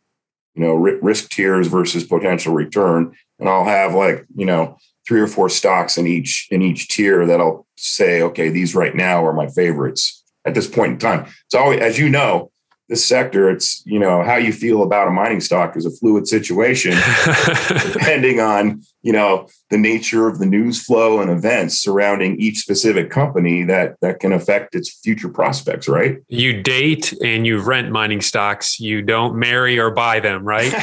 you 0.55 0.63
know, 0.63 0.75
risk 0.75 1.31
tiers 1.31 1.69
versus 1.69 2.05
potential 2.05 2.55
return. 2.55 3.15
And 3.39 3.49
I'll 3.49 3.65
have 3.65 3.95
like, 3.95 4.27
you 4.35 4.47
know, 4.47 4.79
three 5.07 5.21
or 5.21 5.27
four 5.27 5.49
stocks 5.49 5.99
in 5.99 6.07
each 6.07 6.49
in 6.51 6.63
each 6.63 6.89
tier 6.89 7.27
that 7.27 7.41
I'll 7.41 7.67
say, 7.77 8.23
okay, 8.23 8.49
these 8.49 8.75
right 8.75 8.95
now 8.95 9.25
are 9.25 9.33
my 9.33 9.49
favorites 9.49 10.25
at 10.45 10.55
this 10.55 10.69
point 10.69 10.93
in 10.93 10.99
time. 10.99 11.27
It's 11.47 11.55
always, 11.55 11.81
as 11.81 11.99
you 11.99 12.09
know, 12.09 12.51
this 12.89 13.05
sector, 13.05 13.51
it's 13.51 13.85
you 13.85 13.99
know 13.99 14.23
how 14.23 14.37
you 14.37 14.53
feel 14.53 14.83
about 14.83 15.09
a 15.09 15.11
mining 15.11 15.41
stock 15.41 15.77
is 15.77 15.85
a 15.85 15.91
fluid 15.91 16.29
situation, 16.29 16.93
depending 17.93 18.39
on 18.39 18.83
you 19.03 19.13
know 19.13 19.49
the 19.71 19.79
nature 19.79 20.29
of 20.29 20.39
the 20.39 20.47
news 20.47 20.81
flow 20.83 21.21
and 21.21 21.29
events 21.29 21.77
surrounding 21.77 22.41
each 22.41 22.59
specific 22.59 23.11
company 23.11 23.65
that 23.65 23.97
that 24.03 24.21
can 24.21 24.33
affect 24.33 24.77
its 24.77 25.01
future 25.01 25.29
prospects. 25.29 25.89
Right? 25.89 26.19
You 26.29 26.63
date 26.63 27.13
and 27.25 27.45
you 27.45 27.59
rent 27.59 27.91
mining 27.91 28.21
stocks. 28.21 28.79
You 28.79 29.03
don't 29.03 29.37
marry 29.37 29.81
or 29.81 29.91
buy 29.91 30.21
them, 30.21 30.45
right? 30.45 30.71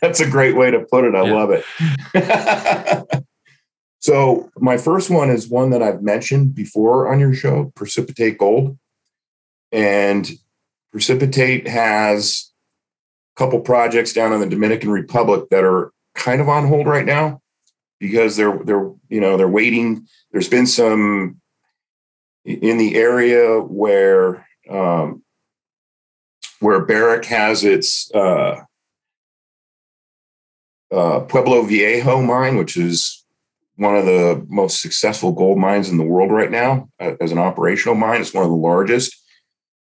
That's 0.00 0.20
a 0.20 0.30
great 0.30 0.56
way 0.56 0.70
to 0.70 0.80
put 0.90 1.04
it. 1.04 1.14
I 1.14 1.24
yeah. 1.24 1.34
love 1.34 1.50
it. 1.52 3.22
so 4.00 4.50
my 4.58 4.78
first 4.78 5.10
one 5.10 5.28
is 5.28 5.46
one 5.46 5.68
that 5.70 5.82
I've 5.82 6.02
mentioned 6.02 6.54
before 6.54 7.12
on 7.12 7.20
your 7.20 7.34
show, 7.34 7.70
Precipitate 7.76 8.38
Gold 8.38 8.78
and 9.72 10.30
Precipitate 10.92 11.68
has 11.68 12.50
a 13.36 13.38
couple 13.38 13.60
projects 13.60 14.12
down 14.12 14.32
in 14.32 14.40
the 14.40 14.48
Dominican 14.48 14.90
Republic 14.90 15.48
that 15.50 15.64
are 15.64 15.92
kind 16.14 16.40
of 16.40 16.48
on 16.48 16.66
hold 16.66 16.86
right 16.86 17.06
now 17.06 17.40
because 18.00 18.36
they're 18.36 18.58
they're 18.64 18.90
you 19.08 19.20
know 19.20 19.36
they're 19.36 19.48
waiting. 19.48 20.06
There's 20.32 20.48
been 20.48 20.66
some 20.66 21.40
in 22.44 22.78
the 22.78 22.96
area 22.96 23.60
where 23.60 24.46
um, 24.68 25.22
where 26.60 26.84
Barrick 26.84 27.24
has 27.26 27.64
its 27.64 28.10
uh, 28.12 28.62
uh, 30.92 31.20
Pueblo 31.20 31.62
Viejo 31.62 32.22
mine, 32.22 32.56
which 32.56 32.76
is 32.76 33.24
one 33.76 33.96
of 33.96 34.04
the 34.06 34.44
most 34.48 34.82
successful 34.82 35.32
gold 35.32 35.58
mines 35.58 35.88
in 35.88 35.96
the 35.96 36.04
world 36.04 36.30
right 36.30 36.50
now 36.50 36.88
uh, 37.00 37.14
as 37.20 37.32
an 37.32 37.38
operational 37.38 37.94
mine. 37.94 38.20
It's 38.20 38.34
one 38.34 38.44
of 38.44 38.50
the 38.50 38.56
largest. 38.56 39.16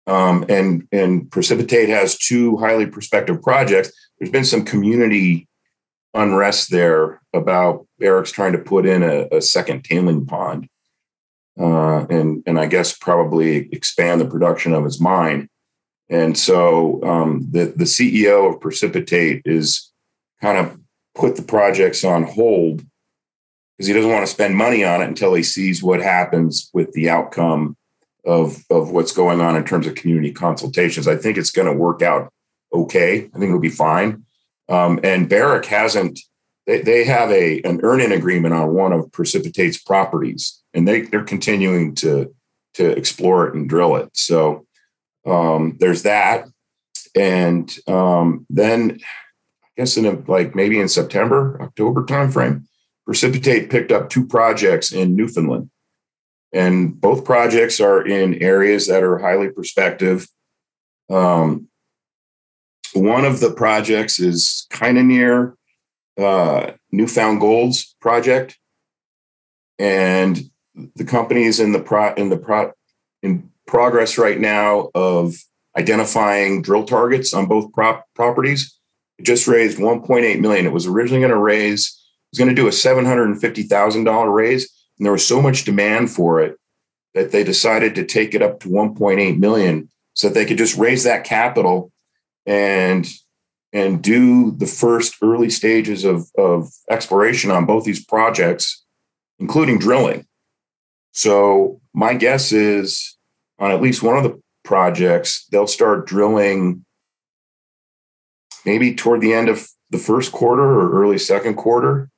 Um, 0.06 0.44
and 0.48 0.86
and 0.92 1.30
Precipitate 1.30 1.88
has 1.88 2.16
two 2.16 2.56
highly 2.58 2.86
prospective 2.86 3.42
projects. 3.42 3.92
There's 4.18 4.30
been 4.30 4.44
some 4.44 4.64
community 4.64 5.48
unrest 6.14 6.70
there 6.70 7.20
about 7.34 7.86
Barrick's 7.98 8.32
trying 8.32 8.52
to 8.52 8.58
put 8.58 8.86
in 8.86 9.02
a, 9.02 9.28
a 9.32 9.42
second 9.42 9.84
tailing 9.84 10.24
pond, 10.24 10.68
uh, 11.60 12.06
and 12.06 12.42
and 12.46 12.58
I 12.58 12.66
guess 12.66 12.96
probably 12.96 13.68
expand 13.72 14.20
the 14.20 14.26
production 14.26 14.72
of 14.72 14.84
his 14.84 15.00
mine. 15.00 15.48
And 16.08 16.38
so 16.38 17.02
um, 17.02 17.48
the 17.50 17.74
the 17.76 17.84
CEO 17.84 18.52
of 18.52 18.60
Precipitate 18.60 19.42
is 19.44 19.92
kind 20.40 20.58
of 20.58 20.78
put 21.16 21.36
the 21.36 21.42
projects 21.42 22.04
on 22.04 22.22
hold 22.22 22.84
because 23.76 23.88
he 23.88 23.92
doesn't 23.92 24.10
want 24.10 24.24
to 24.24 24.32
spend 24.32 24.56
money 24.56 24.84
on 24.84 25.02
it 25.02 25.08
until 25.08 25.34
he 25.34 25.42
sees 25.42 25.82
what 25.82 26.00
happens 26.00 26.70
with 26.72 26.92
the 26.92 27.10
outcome 27.10 27.76
of 28.26 28.64
of 28.70 28.90
what's 28.90 29.12
going 29.12 29.40
on 29.40 29.56
in 29.56 29.64
terms 29.64 29.86
of 29.86 29.94
community 29.94 30.32
consultations. 30.32 31.08
I 31.08 31.16
think 31.16 31.38
it's 31.38 31.50
going 31.50 31.68
to 31.68 31.72
work 31.72 32.02
out 32.02 32.30
okay. 32.72 33.18
I 33.18 33.38
think 33.38 33.44
it'll 33.44 33.60
be 33.60 33.68
fine. 33.68 34.24
Um, 34.68 35.00
and 35.02 35.28
Barrick 35.28 35.64
hasn't. 35.66 36.18
They, 36.66 36.82
they 36.82 37.04
have 37.04 37.30
a 37.30 37.62
an 37.62 37.80
earn-in 37.84 38.10
agreement 38.10 38.52
on 38.52 38.74
one 38.74 38.92
of 38.92 39.12
Precipitate's 39.12 39.78
properties, 39.78 40.60
and 40.74 40.86
they 40.86 41.02
they're 41.02 41.22
continuing 41.22 41.94
to 41.96 42.34
to 42.74 42.90
explore 42.90 43.46
it 43.46 43.54
and 43.54 43.68
drill 43.68 43.96
it. 43.96 44.10
So 44.14 44.66
um, 45.24 45.76
there's 45.78 46.02
that, 46.02 46.46
and 47.14 47.72
um, 47.86 48.44
then 48.50 48.98
I 49.62 49.68
guess 49.76 49.96
in 49.96 50.06
a, 50.06 50.12
like 50.28 50.56
maybe 50.56 50.80
in 50.80 50.88
September 50.88 51.62
October 51.62 52.02
timeframe, 52.02 52.64
Precipitate 53.04 53.70
picked 53.70 53.92
up 53.92 54.10
two 54.10 54.26
projects 54.26 54.90
in 54.90 55.14
Newfoundland 55.14 55.70
and 56.52 57.00
both 57.00 57.24
projects 57.24 57.80
are 57.80 58.06
in 58.06 58.42
areas 58.42 58.86
that 58.86 59.02
are 59.02 59.18
highly 59.18 59.50
prospective. 59.50 60.26
Um, 61.10 61.68
one 62.94 63.24
of 63.24 63.40
the 63.40 63.50
projects 63.50 64.18
is 64.18 64.66
kind 64.70 64.98
of 64.98 65.04
near 65.04 65.56
uh, 66.18 66.72
New 66.90 67.06
Found 67.06 67.40
Gold's 67.40 67.94
project, 68.00 68.58
and 69.78 70.38
the 70.94 71.04
company 71.04 71.44
is 71.44 71.60
in 71.60 71.72
the 71.72 71.80
pro 71.80 72.14
in 72.14 72.30
the 72.30 72.38
pro 72.38 72.72
in 73.22 73.50
progress 73.66 74.16
right 74.16 74.40
now 74.40 74.90
of 74.94 75.34
identifying 75.76 76.62
drill 76.62 76.84
targets 76.84 77.34
on 77.34 77.46
both 77.46 77.72
prop 77.72 78.06
properties. 78.14 78.78
It 79.18 79.26
just 79.26 79.46
raised 79.46 79.78
1.8 79.78 80.40
million. 80.40 80.66
It 80.66 80.72
was 80.72 80.86
originally 80.86 81.20
going 81.20 81.32
to 81.32 81.38
raise, 81.38 81.88
it 81.88 82.36
was 82.36 82.38
going 82.38 82.54
to 82.54 82.54
do 82.54 82.68
a 82.68 82.70
$750,000 82.70 84.34
raise 84.34 84.75
and 84.98 85.04
there 85.04 85.12
was 85.12 85.26
so 85.26 85.40
much 85.40 85.64
demand 85.64 86.10
for 86.10 86.40
it 86.40 86.58
that 87.14 87.32
they 87.32 87.44
decided 87.44 87.94
to 87.94 88.04
take 88.04 88.34
it 88.34 88.42
up 88.42 88.60
to 88.60 88.68
1.8 88.68 89.38
million 89.38 89.88
so 90.14 90.28
that 90.28 90.34
they 90.34 90.44
could 90.44 90.58
just 90.58 90.76
raise 90.76 91.04
that 91.04 91.24
capital 91.24 91.90
and 92.44 93.08
and 93.72 94.02
do 94.02 94.52
the 94.52 94.66
first 94.66 95.16
early 95.22 95.50
stages 95.50 96.04
of, 96.04 96.30
of 96.38 96.70
exploration 96.90 97.50
on 97.50 97.66
both 97.66 97.84
these 97.84 98.02
projects, 98.02 98.84
including 99.38 99.78
drilling. 99.78 100.26
So 101.12 101.80
my 101.92 102.14
guess 102.14 102.52
is 102.52 103.16
on 103.58 103.70
at 103.70 103.82
least 103.82 104.02
one 104.02 104.16
of 104.16 104.22
the 104.22 104.40
projects, 104.64 105.46
they'll 105.50 105.66
start 105.66 106.06
drilling 106.06 106.84
maybe 108.64 108.94
toward 108.94 109.20
the 109.20 109.32
end 109.32 109.48
of 109.48 109.68
the 109.90 109.98
first 109.98 110.32
quarter 110.32 110.62
or 110.62 110.92
early 111.02 111.18
second 111.18 111.54
quarter. 111.54 112.10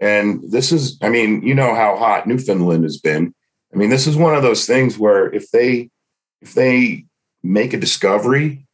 And 0.00 0.42
this 0.50 0.72
is, 0.72 0.98
I 1.02 1.08
mean, 1.08 1.42
you 1.42 1.54
know 1.54 1.74
how 1.74 1.96
hot 1.96 2.26
Newfoundland 2.26 2.84
has 2.84 2.98
been. 2.98 3.34
I 3.72 3.76
mean, 3.76 3.90
this 3.90 4.06
is 4.06 4.16
one 4.16 4.34
of 4.34 4.42
those 4.42 4.66
things 4.66 4.98
where 4.98 5.32
if 5.32 5.50
they 5.50 5.90
if 6.42 6.54
they 6.54 7.04
make 7.42 7.72
a 7.72 7.78
discovery 7.78 8.66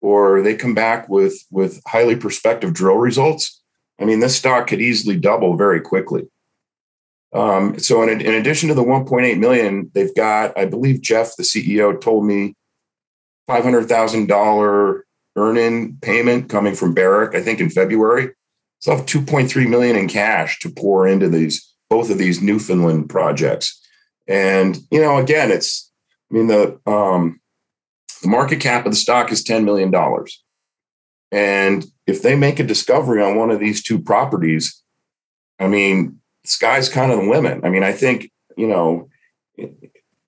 or 0.00 0.42
they 0.42 0.54
come 0.54 0.74
back 0.74 1.08
with 1.08 1.34
with 1.50 1.82
highly 1.86 2.16
prospective 2.16 2.74
drill 2.74 2.96
results, 2.96 3.62
I 4.00 4.04
mean, 4.04 4.20
this 4.20 4.36
stock 4.36 4.68
could 4.68 4.80
easily 4.80 5.16
double 5.16 5.56
very 5.56 5.80
quickly. 5.80 6.28
Um, 7.34 7.78
so, 7.78 8.02
in, 8.02 8.20
in 8.20 8.34
addition 8.34 8.68
to 8.68 8.74
the 8.74 8.84
1.8 8.84 9.38
million, 9.38 9.90
they've 9.92 10.14
got, 10.14 10.56
I 10.56 10.64
believe 10.64 11.02
Jeff, 11.02 11.36
the 11.36 11.42
CEO, 11.42 12.00
told 12.00 12.24
me 12.24 12.54
$500,000 13.50 15.00
earn-in 15.36 15.98
payment 16.00 16.48
coming 16.48 16.74
from 16.74 16.94
Barrick. 16.94 17.34
I 17.34 17.42
think 17.42 17.60
in 17.60 17.70
February. 17.70 18.30
So, 18.80 18.92
I 18.92 18.96
have 18.96 19.06
2.3 19.06 19.68
million 19.68 19.96
in 19.96 20.08
cash 20.08 20.60
to 20.60 20.70
pour 20.70 21.06
into 21.06 21.28
these 21.28 21.68
both 21.90 22.10
of 22.10 22.18
these 22.18 22.42
Newfoundland 22.42 23.08
projects. 23.08 23.80
And 24.26 24.78
you 24.90 25.00
know, 25.00 25.16
again, 25.16 25.50
it's 25.50 25.90
I 26.30 26.34
mean 26.34 26.46
the 26.48 26.78
um, 26.86 27.40
the 28.22 28.28
market 28.28 28.60
cap 28.60 28.84
of 28.84 28.92
the 28.92 28.96
stock 28.96 29.32
is 29.32 29.42
ten 29.42 29.64
million 29.64 29.90
dollars, 29.90 30.42
and 31.32 31.86
if 32.06 32.22
they 32.22 32.36
make 32.36 32.60
a 32.60 32.64
discovery 32.64 33.22
on 33.22 33.36
one 33.36 33.50
of 33.50 33.58
these 33.58 33.82
two 33.82 33.98
properties, 33.98 34.82
I 35.58 35.66
mean, 35.66 36.20
sky's 36.44 36.88
kind 36.88 37.10
of 37.10 37.18
the 37.18 37.30
limit. 37.30 37.64
I 37.64 37.70
mean, 37.70 37.82
I 37.82 37.92
think 37.92 38.30
you 38.56 38.68
know. 38.68 39.08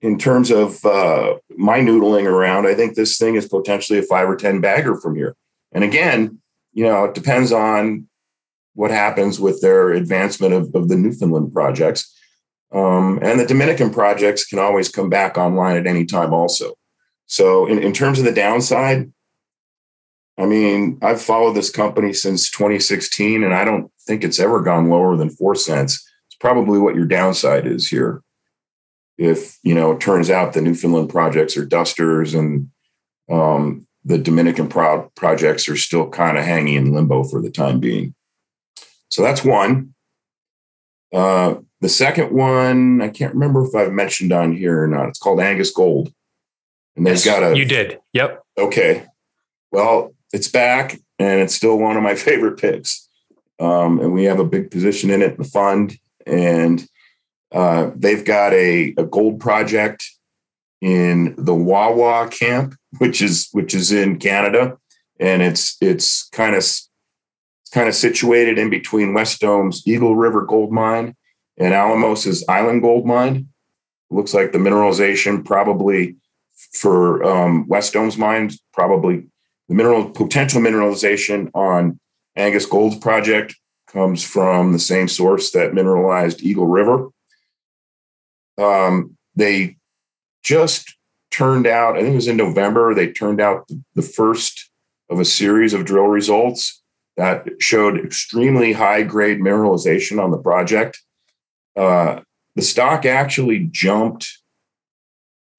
In 0.03 0.17
terms 0.17 0.49
of 0.49 0.83
uh, 0.83 1.35
my 1.55 1.77
noodling 1.77 2.25
around, 2.25 2.65
I 2.65 2.73
think 2.73 2.95
this 2.95 3.19
thing 3.19 3.35
is 3.35 3.47
potentially 3.47 3.99
a 3.99 4.01
five 4.01 4.27
or 4.27 4.35
ten 4.35 4.59
bagger 4.59 4.95
from 4.95 5.15
here. 5.15 5.35
And 5.73 5.83
again, 5.83 6.39
you 6.73 6.83
know, 6.83 7.05
it 7.05 7.13
depends 7.13 7.51
on 7.51 8.07
what 8.73 8.91
happens 8.91 9.39
with 9.39 9.61
their 9.61 9.91
advancement 9.91 10.53
of, 10.53 10.73
of 10.73 10.87
the 10.87 10.95
Newfoundland 10.95 11.53
projects. 11.53 12.15
Um, 12.73 13.19
and 13.21 13.39
the 13.39 13.45
Dominican 13.45 13.89
projects 13.89 14.45
can 14.45 14.59
always 14.59 14.89
come 14.89 15.09
back 15.09 15.37
online 15.37 15.75
at 15.75 15.87
any 15.87 16.05
time, 16.05 16.33
also. 16.33 16.73
So, 17.25 17.65
in, 17.65 17.79
in 17.79 17.91
terms 17.91 18.19
of 18.19 18.25
the 18.25 18.31
downside, 18.31 19.11
I 20.37 20.45
mean, 20.45 20.97
I've 21.01 21.21
followed 21.21 21.53
this 21.53 21.69
company 21.69 22.13
since 22.13 22.49
2016, 22.49 23.43
and 23.43 23.53
I 23.53 23.65
don't 23.65 23.91
think 24.07 24.23
it's 24.23 24.39
ever 24.39 24.61
gone 24.61 24.89
lower 24.89 25.17
than 25.17 25.29
four 25.29 25.55
cents. 25.55 25.95
It's 26.27 26.37
probably 26.39 26.79
what 26.79 26.95
your 26.95 27.05
downside 27.05 27.67
is 27.67 27.87
here. 27.87 28.23
If 29.17 29.57
you 29.63 29.75
know, 29.75 29.91
it 29.91 29.99
turns 29.99 30.29
out 30.29 30.53
the 30.53 30.61
Newfoundland 30.61 31.09
projects 31.09 31.57
are 31.57 31.65
dusters, 31.65 32.33
and 32.33 32.69
um, 33.29 33.85
the 34.05 34.17
Dominican 34.17 34.67
pro- 34.67 35.11
projects 35.15 35.69
are 35.69 35.77
still 35.77 36.09
kind 36.09 36.37
of 36.37 36.45
hanging 36.45 36.75
in 36.75 36.93
limbo 36.93 37.23
for 37.23 37.41
the 37.41 37.51
time 37.51 37.79
being. 37.79 38.15
So 39.11 39.21
that's 39.21 39.43
one. 39.43 39.93
Uh, 41.13 41.55
the 41.81 41.89
second 41.89 42.31
one, 42.31 43.01
I 43.01 43.09
can't 43.09 43.33
remember 43.33 43.65
if 43.65 43.75
I've 43.75 43.91
mentioned 43.91 44.31
on 44.31 44.55
here 44.55 44.83
or 44.83 44.87
not. 44.87 45.09
It's 45.09 45.19
called 45.19 45.39
Angus 45.39 45.71
Gold. 45.71 46.13
And 46.95 47.05
they've 47.05 47.13
yes, 47.13 47.25
got 47.25 47.43
a. 47.43 47.57
You 47.57 47.65
did. 47.65 47.99
Yep. 48.13 48.43
Okay. 48.57 49.05
Well, 49.71 50.13
it's 50.33 50.47
back 50.47 50.99
and 51.19 51.41
it's 51.41 51.55
still 51.55 51.77
one 51.77 51.97
of 51.97 52.03
my 52.03 52.15
favorite 52.27 52.59
picks. 52.59 53.07
Um, 53.59 53.99
and 53.99 54.13
we 54.13 54.23
have 54.23 54.39
a 54.39 54.45
big 54.45 54.71
position 54.71 55.11
in 55.11 55.21
it 55.21 55.37
the 55.37 55.43
fund. 55.43 55.97
And 56.25 56.87
uh, 57.51 57.91
they've 57.95 58.23
got 58.23 58.53
a, 58.53 58.93
a 58.97 59.03
gold 59.03 59.39
project 59.39 60.09
in 60.81 61.35
the 61.37 61.53
Wawa 61.53 62.27
camp, 62.29 62.75
which 62.97 63.21
is 63.21 63.49
which 63.51 63.73
is 63.75 63.91
in 63.91 64.17
Canada, 64.17 64.77
and 65.19 65.41
it's 65.41 65.77
it's 65.79 66.27
kind 66.29 66.55
of 66.55 66.65
kind 67.71 67.87
of 67.87 67.95
situated 67.95 68.57
in 68.57 68.69
between 68.69 69.13
Wesdome's 69.13 69.87
Eagle 69.87 70.15
River 70.15 70.45
Gold 70.45 70.71
Mine 70.71 71.15
and 71.57 71.73
Alamos's 71.73 72.43
Island 72.47 72.81
Gold 72.81 73.05
Mine. 73.05 73.47
Looks 74.09 74.33
like 74.33 74.51
the 74.51 74.57
mineralization 74.57 75.45
probably 75.45 76.17
for 76.73 77.23
um, 77.23 77.67
Wesdome's 77.67 78.17
mines, 78.17 78.61
probably 78.73 79.25
the 79.67 79.75
mineral 79.75 80.09
potential 80.09 80.61
mineralization 80.61 81.49
on 81.53 81.99
Angus 82.35 82.65
Gold's 82.65 82.97
project 82.97 83.55
comes 83.87 84.23
from 84.23 84.73
the 84.73 84.79
same 84.79 85.07
source 85.07 85.51
that 85.51 85.73
mineralized 85.73 86.41
Eagle 86.41 86.67
River. 86.67 87.09
Um, 88.57 89.17
they 89.35 89.77
just 90.43 90.95
turned 91.31 91.67
out, 91.67 91.95
I 91.95 92.01
think 92.01 92.13
it 92.13 92.15
was 92.15 92.27
in 92.27 92.37
November, 92.37 92.93
they 92.93 93.11
turned 93.11 93.41
out 93.41 93.69
the 93.95 94.01
first 94.01 94.69
of 95.09 95.19
a 95.19 95.25
series 95.25 95.73
of 95.73 95.85
drill 95.85 96.07
results 96.07 96.80
that 97.21 97.47
showed 97.59 98.03
extremely 98.03 98.73
high 98.73 99.03
grade 99.03 99.39
mineralization 99.39 100.21
on 100.21 100.31
the 100.31 100.37
project. 100.37 100.99
Uh, 101.75 102.21
the 102.55 102.61
stock 102.61 103.05
actually 103.05 103.59
jumped 103.71 104.41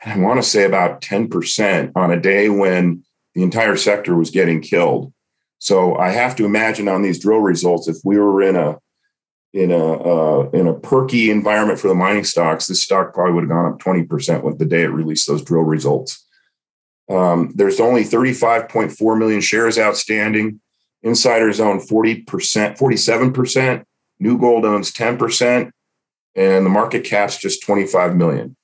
I 0.04 0.18
want 0.18 0.42
to 0.42 0.48
say 0.48 0.64
about 0.64 1.00
10% 1.00 1.92
on 1.94 2.10
a 2.10 2.20
day 2.20 2.48
when 2.48 3.04
the 3.34 3.42
entire 3.42 3.76
sector 3.76 4.16
was 4.16 4.30
getting 4.30 4.60
killed. 4.60 5.12
So 5.58 5.96
I 5.96 6.10
have 6.10 6.34
to 6.36 6.44
imagine 6.44 6.88
on 6.88 7.02
these 7.02 7.20
drill 7.20 7.38
results, 7.38 7.86
if 7.86 7.98
we 8.04 8.18
were 8.18 8.42
in 8.42 8.56
a 8.56 8.78
in 9.52 9.70
a 9.70 9.92
uh, 9.92 10.50
in 10.54 10.66
a 10.66 10.74
perky 10.74 11.30
environment 11.30 11.78
for 11.78 11.88
the 11.88 11.94
mining 11.94 12.24
stocks, 12.24 12.66
this 12.66 12.82
stock 12.82 13.14
probably 13.14 13.34
would 13.34 13.44
have 13.44 13.50
gone 13.50 13.72
up 13.72 13.78
20% 13.78 14.42
with 14.42 14.58
the 14.58 14.64
day 14.64 14.82
it 14.82 14.88
released 14.88 15.28
those 15.28 15.42
drill 15.42 15.62
results. 15.62 16.26
Um, 17.10 17.52
there's 17.54 17.78
only 17.78 18.02
35.4 18.02 19.18
million 19.18 19.40
shares 19.40 19.78
outstanding. 19.78 20.60
Insiders 21.02 21.60
own 21.60 21.80
40%, 21.80 22.24
47%. 22.26 23.84
New 24.20 24.38
Gold 24.38 24.64
owns 24.64 24.92
10%, 24.92 25.70
and 26.36 26.66
the 26.66 26.70
market 26.70 27.04
cap's 27.04 27.38
just 27.38 27.62
25 27.64 28.14
million. 28.14 28.56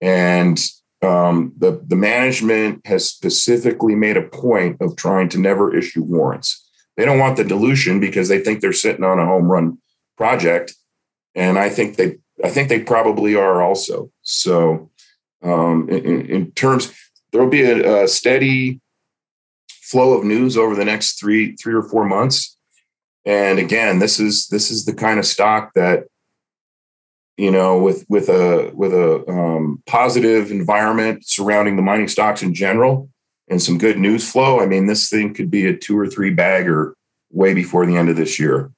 And 0.00 0.60
um, 1.02 1.52
the, 1.56 1.82
the 1.86 1.96
management 1.96 2.86
has 2.86 3.08
specifically 3.08 3.94
made 3.94 4.16
a 4.16 4.22
point 4.22 4.76
of 4.80 4.96
trying 4.96 5.30
to 5.30 5.38
never 5.38 5.74
issue 5.74 6.02
warrants. 6.02 6.66
They 6.96 7.04
don't 7.06 7.18
want 7.18 7.38
the 7.38 7.44
dilution 7.44 7.98
because 7.98 8.28
they 8.28 8.40
think 8.40 8.60
they're 8.60 8.74
sitting 8.74 9.04
on 9.04 9.18
a 9.18 9.24
home 9.24 9.50
run 9.50 9.78
project, 10.18 10.74
and 11.34 11.58
I 11.58 11.70
think 11.70 11.96
they 11.96 12.18
I 12.44 12.50
think 12.50 12.68
they 12.68 12.80
probably 12.80 13.34
are 13.34 13.62
also. 13.62 14.10
So, 14.22 14.90
um, 15.42 15.88
in, 15.88 16.26
in, 16.26 16.52
terms, 16.52 16.92
there'll 17.32 17.48
be 17.48 17.62
a, 17.62 18.04
a, 18.04 18.08
steady 18.08 18.80
flow 19.90 20.12
of 20.14 20.24
news 20.24 20.56
over 20.56 20.74
the 20.74 20.84
next 20.84 21.18
three 21.18 21.56
three 21.56 21.74
or 21.74 21.82
four 21.82 22.04
months. 22.04 22.56
And 23.24 23.58
again, 23.58 23.98
this 23.98 24.20
is 24.20 24.46
this 24.48 24.70
is 24.70 24.84
the 24.84 24.94
kind 24.94 25.18
of 25.18 25.26
stock 25.26 25.72
that 25.74 26.04
you 27.36 27.50
know 27.50 27.78
with 27.78 28.04
with 28.08 28.28
a 28.28 28.70
with 28.74 28.94
a 28.94 29.28
um, 29.28 29.82
positive 29.86 30.50
environment 30.50 31.26
surrounding 31.26 31.76
the 31.76 31.82
mining 31.82 32.08
stocks 32.08 32.42
in 32.42 32.54
general 32.54 33.10
and 33.48 33.60
some 33.60 33.78
good 33.78 33.98
news 33.98 34.30
flow. 34.30 34.60
I 34.60 34.66
mean, 34.66 34.86
this 34.86 35.10
thing 35.10 35.34
could 35.34 35.50
be 35.50 35.66
a 35.66 35.76
two 35.76 35.98
or 35.98 36.06
three 36.06 36.30
bagger 36.30 36.94
way 37.32 37.52
before 37.52 37.84
the 37.84 37.96
end 37.96 38.08
of 38.08 38.16
this 38.16 38.38
year. 38.38 38.70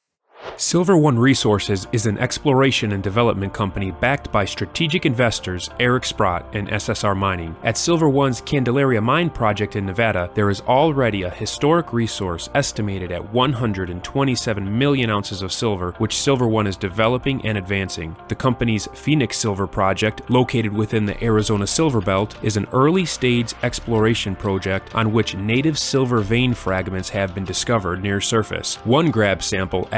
Silver 0.57 0.97
One 0.97 1.19
Resources 1.19 1.87
is 1.93 2.07
an 2.07 2.19
exploration 2.19 2.93
and 2.93 3.03
development 3.03 3.53
company 3.53 3.91
backed 3.91 4.31
by 4.31 4.45
strategic 4.45 5.05
investors 5.05 5.71
Eric 5.81 6.05
Sprott 6.05 6.47
and 6.53 6.69
SSR 6.69 7.17
Mining. 7.17 7.57
At 7.63 7.77
Silver 7.77 8.09
One's 8.09 8.41
Candelaria 8.41 9.01
Mine 9.01 9.31
project 9.31 9.77
in 9.77 9.87
Nevada, 9.87 10.31
there 10.35 10.51
is 10.51 10.61
already 10.63 11.23
a 11.23 11.31
historic 11.31 11.93
resource 11.93 12.49
estimated 12.55 13.11
at 13.11 13.33
127 13.33 14.79
million 14.79 15.11
ounces 15.11 15.43
of 15.43 15.53
silver, 15.53 15.95
which 15.99 16.19
Silver 16.19 16.47
One 16.47 16.67
is 16.67 16.77
developing 16.77 17.45
and 17.47 17.59
advancing. 17.59 18.17
The 18.29 18.35
company's 18.35 18.87
Phoenix 18.95 19.39
Silver 19.39 19.67
project, 19.67 20.31
located 20.31 20.73
within 20.73 21.07
the 21.07 21.23
Arizona 21.25 21.67
Silver 21.67 22.01
Belt, 22.01 22.37
is 22.43 22.57
an 22.57 22.69
early 22.73 23.05
stage 23.05 23.55
exploration 23.63 24.37
project 24.37 24.95
on 24.95 25.13
which 25.13 25.35
native 25.35 25.79
silver 25.79 26.21
vein 26.21 26.55
fragments 26.55 27.09
have 27.09 27.35
been 27.35 27.45
discovered 27.45 28.03
near 28.03 28.21
surface. 28.21 28.77
One 28.85 29.11
grab 29.11 29.43
sample 29.43 29.89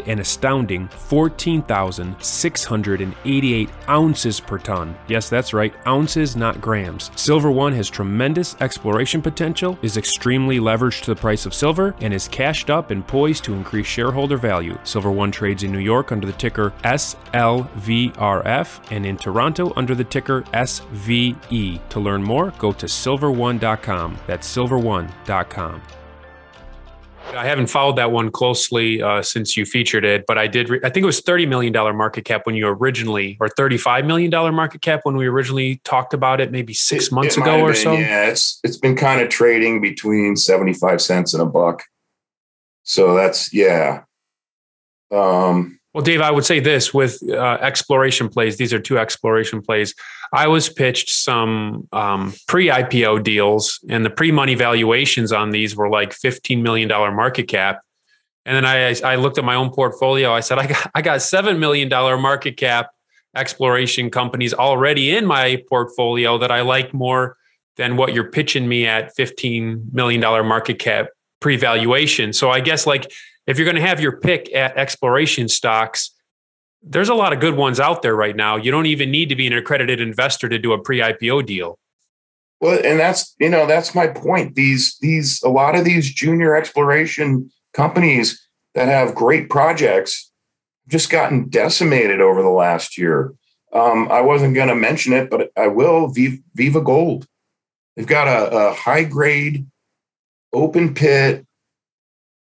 an 0.00 0.18
astounding 0.18 0.88
14,688 0.88 3.70
ounces 3.88 4.40
per 4.40 4.58
ton. 4.58 4.96
Yes, 5.06 5.28
that's 5.28 5.52
right, 5.52 5.72
ounces, 5.86 6.34
not 6.34 6.60
grams. 6.60 7.12
Silver 7.14 7.50
One 7.50 7.72
has 7.74 7.88
tremendous 7.88 8.56
exploration 8.60 9.22
potential, 9.22 9.78
is 9.82 9.96
extremely 9.96 10.58
leveraged 10.58 11.02
to 11.02 11.14
the 11.14 11.20
price 11.20 11.46
of 11.46 11.54
silver, 11.54 11.94
and 12.00 12.12
is 12.12 12.28
cashed 12.28 12.70
up 12.70 12.90
and 12.90 13.06
poised 13.06 13.44
to 13.44 13.54
increase 13.54 13.86
shareholder 13.86 14.36
value. 14.36 14.78
Silver 14.84 15.10
One 15.10 15.30
trades 15.30 15.62
in 15.62 15.72
New 15.72 15.78
York 15.78 16.12
under 16.12 16.26
the 16.26 16.32
ticker 16.32 16.72
SLVRF 16.84 18.80
and 18.90 19.06
in 19.06 19.16
Toronto 19.16 19.72
under 19.76 19.94
the 19.94 20.04
ticker 20.04 20.42
SVE. 20.52 21.88
To 21.88 22.00
learn 22.00 22.22
more, 22.22 22.52
go 22.58 22.72
to 22.72 22.86
silverone.com. 22.86 24.18
That's 24.26 24.56
silverone.com. 24.56 25.82
I 27.34 27.46
haven't 27.46 27.68
followed 27.68 27.96
that 27.96 28.12
one 28.12 28.30
closely 28.30 29.02
uh, 29.02 29.22
since 29.22 29.56
you 29.56 29.64
featured 29.64 30.04
it, 30.04 30.24
but 30.26 30.38
I 30.38 30.46
did. 30.46 30.68
Re- 30.68 30.80
I 30.84 30.90
think 30.90 31.02
it 31.02 31.06
was 31.06 31.20
thirty 31.20 31.46
million 31.46 31.72
dollar 31.72 31.92
market 31.92 32.24
cap 32.24 32.44
when 32.44 32.54
you 32.54 32.66
originally, 32.66 33.36
or 33.40 33.48
thirty 33.48 33.78
five 33.78 34.04
million 34.04 34.30
dollar 34.30 34.52
market 34.52 34.82
cap 34.82 35.00
when 35.04 35.16
we 35.16 35.26
originally 35.26 35.76
talked 35.84 36.14
about 36.14 36.40
it, 36.40 36.50
maybe 36.50 36.74
six 36.74 37.06
it, 37.06 37.12
months 37.12 37.36
it 37.36 37.42
ago 37.42 37.60
or 37.60 37.72
been, 37.72 37.76
so. 37.76 37.92
Yeah, 37.92 38.26
it's 38.26 38.60
it's 38.64 38.76
been 38.76 38.96
kind 38.96 39.20
of 39.20 39.28
trading 39.28 39.80
between 39.80 40.36
seventy 40.36 40.74
five 40.74 41.00
cents 41.00 41.32
and 41.32 41.42
a 41.42 41.46
buck. 41.46 41.82
So 42.82 43.14
that's 43.14 43.52
yeah. 43.54 44.02
Um, 45.10 45.78
well, 45.94 46.02
Dave, 46.02 46.22
I 46.22 46.30
would 46.30 46.44
say 46.44 46.58
this 46.58 46.94
with 46.94 47.22
uh, 47.28 47.58
exploration 47.60 48.28
plays. 48.28 48.56
These 48.56 48.72
are 48.72 48.80
two 48.80 48.98
exploration 48.98 49.60
plays. 49.60 49.94
I 50.32 50.46
was 50.46 50.70
pitched 50.70 51.10
some 51.10 51.86
um, 51.92 52.32
pre-IPO 52.48 53.22
deals, 53.22 53.78
and 53.90 54.04
the 54.04 54.10
pre-money 54.10 54.54
valuations 54.54 55.32
on 55.32 55.50
these 55.50 55.76
were 55.76 55.90
like 55.90 56.14
fifteen 56.14 56.62
million 56.62 56.88
dollar 56.88 57.12
market 57.12 57.48
cap. 57.48 57.80
And 58.46 58.56
then 58.56 58.64
I, 58.64 58.94
I 59.04 59.16
looked 59.16 59.38
at 59.38 59.44
my 59.44 59.54
own 59.54 59.70
portfolio. 59.70 60.32
I 60.32 60.40
said, 60.40 60.58
I 60.58 60.66
got 60.66 60.90
I 60.94 61.02
got 61.02 61.20
seven 61.20 61.60
million 61.60 61.88
dollar 61.88 62.16
market 62.16 62.56
cap 62.56 62.90
exploration 63.36 64.10
companies 64.10 64.54
already 64.54 65.14
in 65.14 65.26
my 65.26 65.62
portfolio 65.68 66.38
that 66.38 66.50
I 66.50 66.62
like 66.62 66.92
more 66.94 67.36
than 67.76 67.96
what 67.96 68.14
you're 68.14 68.30
pitching 68.30 68.66
me 68.66 68.86
at 68.86 69.14
fifteen 69.14 69.90
million 69.92 70.22
dollar 70.22 70.42
market 70.42 70.78
cap 70.78 71.08
pre-valuation. 71.40 72.32
So 72.32 72.50
I 72.50 72.60
guess 72.60 72.86
like 72.86 73.12
if 73.46 73.58
you're 73.58 73.64
going 73.64 73.76
to 73.76 73.82
have 73.82 74.00
your 74.00 74.18
pick 74.18 74.52
at 74.54 74.76
exploration 74.76 75.48
stocks, 75.48 76.12
there's 76.82 77.08
a 77.08 77.14
lot 77.14 77.32
of 77.32 77.40
good 77.40 77.56
ones 77.56 77.80
out 77.80 78.02
there 78.02 78.14
right 78.14 78.36
now. 78.36 78.56
You 78.56 78.70
don't 78.70 78.86
even 78.86 79.10
need 79.10 79.28
to 79.28 79.36
be 79.36 79.46
an 79.46 79.52
accredited 79.52 80.00
investor 80.00 80.48
to 80.48 80.58
do 80.58 80.72
a 80.72 80.78
pre-IPO 80.78 81.46
deal. 81.46 81.78
Well, 82.60 82.80
and 82.84 82.98
that's 82.98 83.34
you 83.40 83.48
know 83.48 83.66
that's 83.66 83.92
my 83.92 84.06
point. 84.06 84.54
These 84.54 84.96
these 85.00 85.42
a 85.42 85.48
lot 85.48 85.74
of 85.74 85.84
these 85.84 86.12
junior 86.12 86.54
exploration 86.54 87.50
companies 87.74 88.40
that 88.74 88.86
have 88.86 89.16
great 89.16 89.50
projects 89.50 90.30
just 90.88 91.10
gotten 91.10 91.48
decimated 91.48 92.20
over 92.20 92.40
the 92.40 92.48
last 92.50 92.96
year. 92.96 93.34
Um, 93.72 94.08
I 94.12 94.20
wasn't 94.20 94.54
going 94.54 94.68
to 94.68 94.76
mention 94.76 95.12
it, 95.12 95.28
but 95.28 95.50
I 95.56 95.66
will. 95.66 96.14
Viva 96.54 96.80
Gold, 96.80 97.26
they've 97.96 98.06
got 98.06 98.28
a, 98.28 98.68
a 98.68 98.74
high 98.74 99.04
grade 99.04 99.66
open 100.52 100.94
pit 100.94 101.44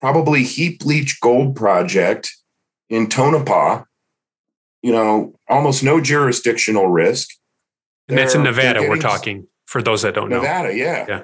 probably 0.03 0.43
heap 0.43 0.83
leach 0.83 1.21
gold 1.21 1.55
project 1.55 2.29
in 2.89 3.07
Tonopah. 3.07 3.85
You 4.81 4.91
know, 4.91 5.33
almost 5.47 5.81
no 5.81 6.01
jurisdictional 6.01 6.89
risk. 6.89 7.29
And 8.09 8.17
that's 8.17 8.35
in 8.35 8.43
Nevada. 8.43 8.81
We're 8.81 8.97
talking 8.97 9.47
for 9.65 9.81
those 9.81 10.01
that 10.01 10.13
don't 10.13 10.27
Nevada, 10.27 10.67
know. 10.67 10.73
Nevada, 10.73 10.77
yeah, 10.77 11.05
yeah, 11.07 11.23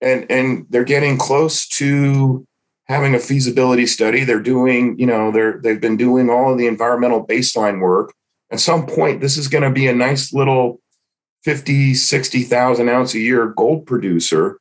and 0.00 0.30
and 0.30 0.66
they're 0.70 0.84
getting 0.84 1.18
close 1.18 1.68
to 1.68 2.46
having 2.86 3.14
a 3.14 3.18
feasibility 3.18 3.84
study. 3.84 4.24
They're 4.24 4.40
doing, 4.40 4.98
you 4.98 5.04
know, 5.04 5.30
they're 5.30 5.60
they've 5.62 5.80
been 5.80 5.98
doing 5.98 6.30
all 6.30 6.50
of 6.50 6.56
the 6.56 6.66
environmental 6.66 7.26
baseline 7.26 7.82
work. 7.82 8.14
At 8.50 8.60
some 8.60 8.86
point, 8.86 9.20
this 9.20 9.36
is 9.36 9.48
going 9.48 9.64
to 9.64 9.70
be 9.70 9.86
a 9.86 9.94
nice 9.94 10.32
little 10.32 10.80
50, 11.42 11.92
60,000 11.92 12.88
ounce 12.88 13.14
a 13.14 13.18
year 13.18 13.48
gold 13.48 13.84
producer 13.84 14.58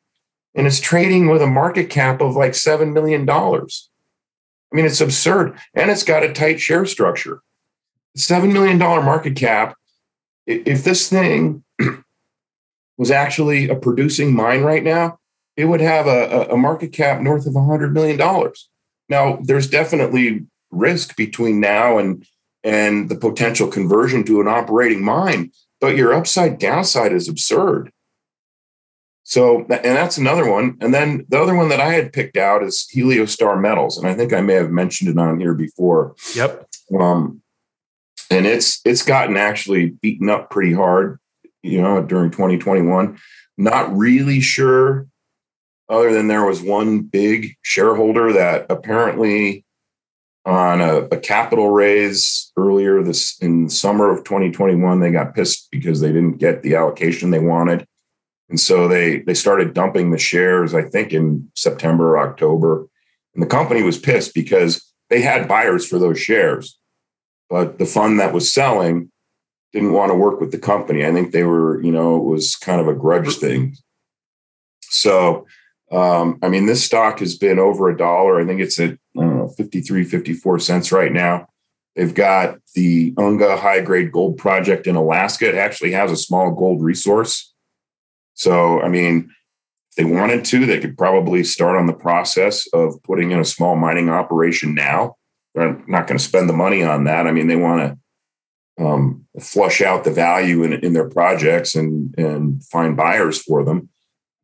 and 0.56 0.68
it's 0.68 0.80
trading 0.80 1.28
with 1.28 1.42
a 1.42 1.48
market 1.48 1.90
cap 1.90 2.22
of 2.22 2.36
like 2.36 2.52
$7 2.52 2.94
million. 2.94 3.28
I 3.30 4.76
mean, 4.76 4.86
it's 4.86 5.02
absurd. 5.02 5.58
And 5.74 5.90
it's 5.90 6.04
got 6.04 6.24
a 6.24 6.34
tight 6.34 6.60
share 6.60 6.86
structure. 6.86 7.42
$7 8.18 8.52
million 8.52 8.78
market 8.78 9.36
cap. 9.36 9.76
If 10.46 10.84
this 10.84 11.10
thing 11.10 11.64
was 12.98 13.12
actually 13.12 13.70
a 13.70 13.76
producing 13.76 14.36
mine 14.36 14.62
right 14.62 14.84
now, 14.84 15.20
it 15.56 15.66
would 15.66 15.82
have 15.82 16.08
a, 16.08 16.48
a 16.52 16.58
market 16.58 16.92
cap 16.94 17.22
north 17.22 17.46
of 17.46 17.54
$100 17.54 17.92
million. 17.92 18.18
Now, 19.10 19.40
there's 19.44 19.70
definitely 19.70 20.46
risk 20.72 21.16
between 21.16 21.60
now 21.60 21.98
and, 21.98 22.26
and 22.64 23.10
the 23.10 23.16
potential 23.16 23.68
conversion 23.68 24.24
to 24.26 24.42
an 24.42 24.48
operating 24.48 25.04
mine, 25.04 25.52
but 25.80 25.96
your 25.96 26.14
upside 26.14 26.58
downside 26.58 27.14
is 27.14 27.28
absurd. 27.28 27.92
So, 29.24 29.60
and 29.60 29.70
that's 29.70 30.18
another 30.18 30.50
one. 30.50 30.78
And 30.82 30.94
then 30.94 31.26
the 31.30 31.42
other 31.42 31.56
one 31.56 31.70
that 31.70 31.80
I 31.80 31.94
had 31.94 32.12
picked 32.12 32.36
out 32.36 32.62
is 32.62 32.88
Heliostar 32.94 33.60
Metals, 33.60 33.98
and 33.98 34.08
I 34.08 34.14
think 34.14 34.34
I 34.34 34.42
may 34.42 34.54
have 34.54 34.70
mentioned 34.70 35.10
it 35.10 35.18
on 35.18 35.40
here 35.40 35.54
before. 35.54 36.16
Yep. 36.36 36.68
Um, 37.00 37.42
and 38.30 38.46
it's 38.46 38.82
it's 38.84 39.02
gotten 39.02 39.38
actually 39.38 39.92
beaten 40.02 40.30
up 40.30 40.50
pretty 40.50 40.74
hard, 40.74 41.20
you 41.62 41.82
know, 41.82 42.04
during 42.04 42.32
2021. 42.32 43.18
Not 43.58 43.96
really 43.96 44.42
sure, 44.42 45.08
other 45.88 46.12
than 46.12 46.28
there 46.28 46.46
was 46.46 46.62
one 46.62 47.02
big 47.02 47.56
shareholder 47.62 48.34
that 48.34 48.66
apparently 48.70 49.64
on 50.46 50.82
a, 50.82 51.04
a 51.04 51.18
capital 51.18 51.70
raise 51.70 52.52
earlier 52.58 53.02
this 53.02 53.40
in 53.40 53.70
summer 53.70 54.12
of 54.12 54.26
2021, 54.26 55.00
they 55.00 55.12
got 55.12 55.34
pissed 55.34 55.70
because 55.72 56.02
they 56.02 56.12
didn't 56.12 56.38
get 56.38 56.62
the 56.62 56.76
allocation 56.76 57.32
they 57.32 57.40
wanted 57.40 57.88
and 58.54 58.60
so 58.60 58.88
they 58.88 59.22
they 59.22 59.34
started 59.34 59.74
dumping 59.74 60.12
the 60.12 60.20
shares, 60.20 60.76
I 60.76 60.84
think 60.84 61.12
in 61.12 61.50
September 61.56 62.16
or 62.16 62.20
October. 62.20 62.88
And 63.34 63.42
the 63.42 63.48
company 63.48 63.82
was 63.82 63.98
pissed 63.98 64.36
because 64.36 64.94
they 65.10 65.22
had 65.22 65.48
buyers 65.48 65.88
for 65.88 65.98
those 65.98 66.20
shares. 66.20 66.78
But 67.50 67.80
the 67.80 67.88
fund 67.88 68.20
that 68.20 68.32
was 68.32 68.54
selling 68.54 69.12
didn't 69.72 69.94
want 69.94 70.12
to 70.12 70.16
work 70.16 70.40
with 70.40 70.52
the 70.52 70.60
company. 70.60 71.04
I 71.04 71.12
think 71.12 71.32
they 71.32 71.42
were, 71.42 71.82
you 71.82 71.92
know, 71.92 72.16
it 72.18 72.26
was 72.26 72.56
kind 72.56 72.80
of 72.80 72.88
a 72.88 72.94
grudge 72.94 73.38
thing. 73.38 73.76
So, 74.84 75.48
um, 75.92 76.38
I 76.44 76.50
mean, 76.50 76.68
this 76.68 76.84
stock 76.84 77.22
has 77.22 77.36
been 77.36 77.58
over 77.58 77.90
a 77.90 77.98
dollar. 77.98 78.40
I 78.40 78.46
think 78.46 78.62
it's 78.62 78.80
at, 78.80 78.92
I 79.18 79.22
don't 79.22 79.38
know, 79.40 79.48
53, 79.48 80.04
54 80.04 80.60
cents 80.60 80.92
right 80.92 81.12
now. 81.12 81.48
They've 81.96 82.14
got 82.14 82.60
the 82.76 83.16
Unga 83.18 83.58
high 83.58 83.82
grade 83.82 84.12
gold 84.12 84.38
project 84.38 84.86
in 84.86 84.96
Alaska. 84.96 85.50
It 85.50 85.56
actually 85.56 85.94
has 85.94 86.12
a 86.12 86.18
small 86.18 86.52
gold 86.52 86.84
resource. 86.84 87.50
So, 88.34 88.82
I 88.82 88.90
mean, 88.90 89.30
if 89.92 89.96
they 89.96 90.06
wanted 90.06 90.46
to, 90.46 90.66
they 90.66 90.80
could 90.80 90.98
probably 90.98 91.44
start 91.44 91.78
on 91.78 91.86
the 91.86 91.94
process 91.94 92.68
of 92.74 93.02
putting 93.04 93.32
in 93.32 93.40
a 93.40 93.46
small 93.46 93.76
mining 93.76 94.10
operation 94.10 94.74
now. 94.74 95.16
They're 95.54 95.84
not 95.88 96.08
going 96.08 96.18
to 96.18 96.24
spend 96.24 96.50
the 96.50 96.54
money 96.54 96.84
on 96.84 97.04
that. 97.04 97.28
I 97.28 97.32
mean, 97.32 97.48
they 97.48 97.56
want 97.56 97.98
to 98.78 98.84
um, 98.84 99.26
flush 99.40 99.82
out 99.82 100.04
the 100.04 100.12
value 100.12 100.64
in, 100.64 100.74
in 100.74 100.94
their 100.94 101.10
projects 101.10 101.76
and 101.76 102.14
and 102.18 102.64
find 102.66 102.98
buyers 102.98 103.42
for 103.42 103.64
them. 103.64 103.90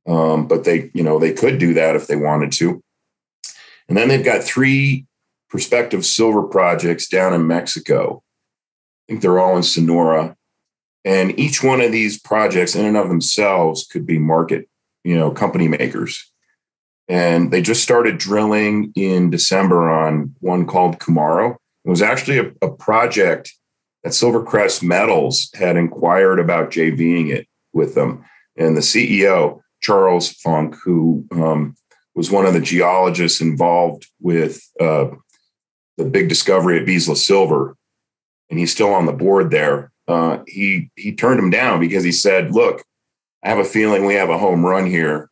Um, 0.08 0.47
but 0.47 0.63
they, 0.63 0.91
you 0.93 1.04
know, 1.04 1.19
they 1.19 1.34
could 1.34 1.58
do 1.58 1.73
that 1.73 1.95
if 1.95 2.08
they 2.08 2.15
wanted 2.15 2.52
to. 2.54 2.82
And 3.88 3.97
then 3.97 4.08
they've 4.08 4.23
got 4.23 4.43
three 4.43 5.06
prospective 5.49 6.06
silver 6.06 6.43
projects 6.43 7.08
down 7.08 7.34
in 7.34 7.47
Mexico. 7.47 8.23
I 9.08 9.13
think 9.13 9.21
they're 9.21 9.39
all 9.39 9.58
in 9.58 9.63
Sonora. 9.63 10.36
And 11.10 11.39
each 11.39 11.63
one 11.63 11.82
of 11.82 11.91
these 11.91 12.19
projects, 12.19 12.76
in 12.76 12.86
and 12.86 12.95
of 12.95 13.10
themselves, 13.10 13.88
could 13.88 14.06
be 14.06 14.19
market, 14.19 14.69
you 15.04 15.15
know, 15.15 15.32
company 15.32 15.67
makers. 15.67 16.32
And 17.08 17.50
they 17.50 17.63
just 17.63 17.82
started 17.82 18.19
drilling 18.19 18.93
in 18.95 19.32
December 19.32 19.89
on 19.89 20.36
one 20.39 20.67
called 20.67 21.00
Cumaro. 21.00 21.56
It 21.84 21.89
was 21.89 22.04
actually 22.04 22.38
a, 22.38 22.52
a 22.62 22.69
project 22.69 23.52
that 24.04 24.12
Silvercrest 24.12 24.84
Metals 24.84 25.50
had 25.56 25.78
inquired 25.78 26.39
about 26.39 26.69
JVing 26.69 27.34
it 27.34 27.48
with 27.74 27.95
them. 27.95 28.24
And 28.56 28.78
the 28.78 28.82
CEO, 28.82 29.62
Charles 29.82 30.30
Funk, 30.34 30.76
who 30.86 31.26
um, 31.32 31.76
was 32.13 32.30
one 32.30 32.45
of 32.45 32.54
the 32.54 32.62
geologists 32.62 33.41
involved 33.41 34.06
with 34.22 34.62
uh, 34.80 35.08
the 35.98 36.06
big 36.06 36.30
discovery 36.30 36.80
at 36.80 36.86
Vizsla 36.86 37.17
Silver, 37.17 37.76
and 38.52 38.60
he's 38.60 38.72
still 38.72 38.93
on 38.93 39.08
the 39.08 39.12
board 39.12 39.50
there. 39.50 39.88
Uh, 40.10 40.39
he 40.48 40.89
he 40.95 41.13
turned 41.13 41.39
him 41.39 41.52
down 41.52 41.80
because 41.80 42.04
he 42.04 42.12
said, 42.12 42.52
"Look, 42.52 42.84
I 43.43 43.50
have 43.50 43.60
a 43.60 43.63
feeling 43.63 44.06
we 44.06 44.15
have 44.15 44.32
a 44.32 44.39
home 44.39 44.65
run 44.65 44.88
here, 44.88 45.30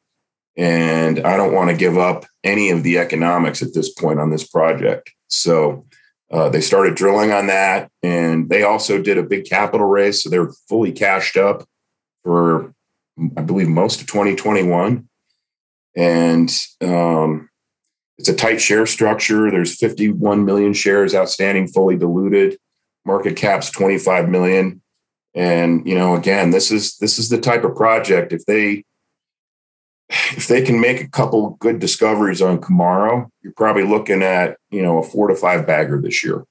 and 0.56 1.20
I 1.22 1.36
don't 1.36 1.54
want 1.54 1.72
to 1.72 1.76
give 1.76 1.98
up 1.98 2.26
any 2.44 2.70
of 2.70 2.84
the 2.84 3.00
economics 3.00 3.64
at 3.64 3.74
this 3.74 3.92
point 3.92 4.20
on 4.20 4.30
this 4.30 4.48
project." 4.48 5.12
So 5.30 5.88
uh, 6.32 6.50
they 6.50 6.62
started 6.62 6.94
drilling 6.94 7.32
on 7.32 7.48
that, 7.48 7.90
and 8.04 8.50
they 8.50 8.62
also 8.62 9.02
did 9.02 9.18
a 9.18 9.24
big 9.24 9.46
capital 9.46 9.88
raise, 9.88 10.22
so 10.22 10.30
they're 10.30 10.52
fully 10.70 10.92
cashed 10.92 11.38
up 11.38 11.64
for, 12.24 12.74
I 13.36 13.42
believe, 13.42 13.70
most 13.70 14.02
of 14.02 14.08
2021. 14.08 15.08
And 15.96 16.52
um, 16.82 17.50
it's 18.20 18.30
a 18.30 18.36
tight 18.36 18.62
share 18.62 18.86
structure. 18.86 19.50
There's 19.50 19.76
51 19.76 20.46
million 20.46 20.74
shares 20.74 21.16
outstanding, 21.16 21.68
fully 21.70 21.98
diluted. 21.98 22.60
Market 23.08 23.36
cap's 23.38 23.72
25 23.72 24.30
million. 24.30 24.82
And 25.34 25.88
you 25.88 25.96
know, 25.96 26.16
again, 26.16 26.52
this 26.52 26.72
is 26.72 26.98
this 26.98 27.18
is 27.18 27.30
the 27.30 27.40
type 27.40 27.64
of 27.64 27.76
project 27.76 28.34
if 28.34 28.46
they 28.46 28.84
if 30.10 30.48
they 30.48 30.62
can 30.62 30.80
make 30.80 31.02
a 31.02 31.10
couple 31.10 31.52
good 31.60 31.80
discoveries 31.80 32.42
on 32.42 32.60
Cumaro, 32.60 33.30
you're 33.42 33.54
probably 33.54 33.84
looking 33.84 34.24
at 34.24 34.58
you 34.70 34.82
know 34.82 34.98
a 35.00 35.04
four 35.04 35.28
to 35.28 35.36
five 35.36 35.66
bagger 35.66 36.00
this 36.02 36.24
year. 36.24 36.46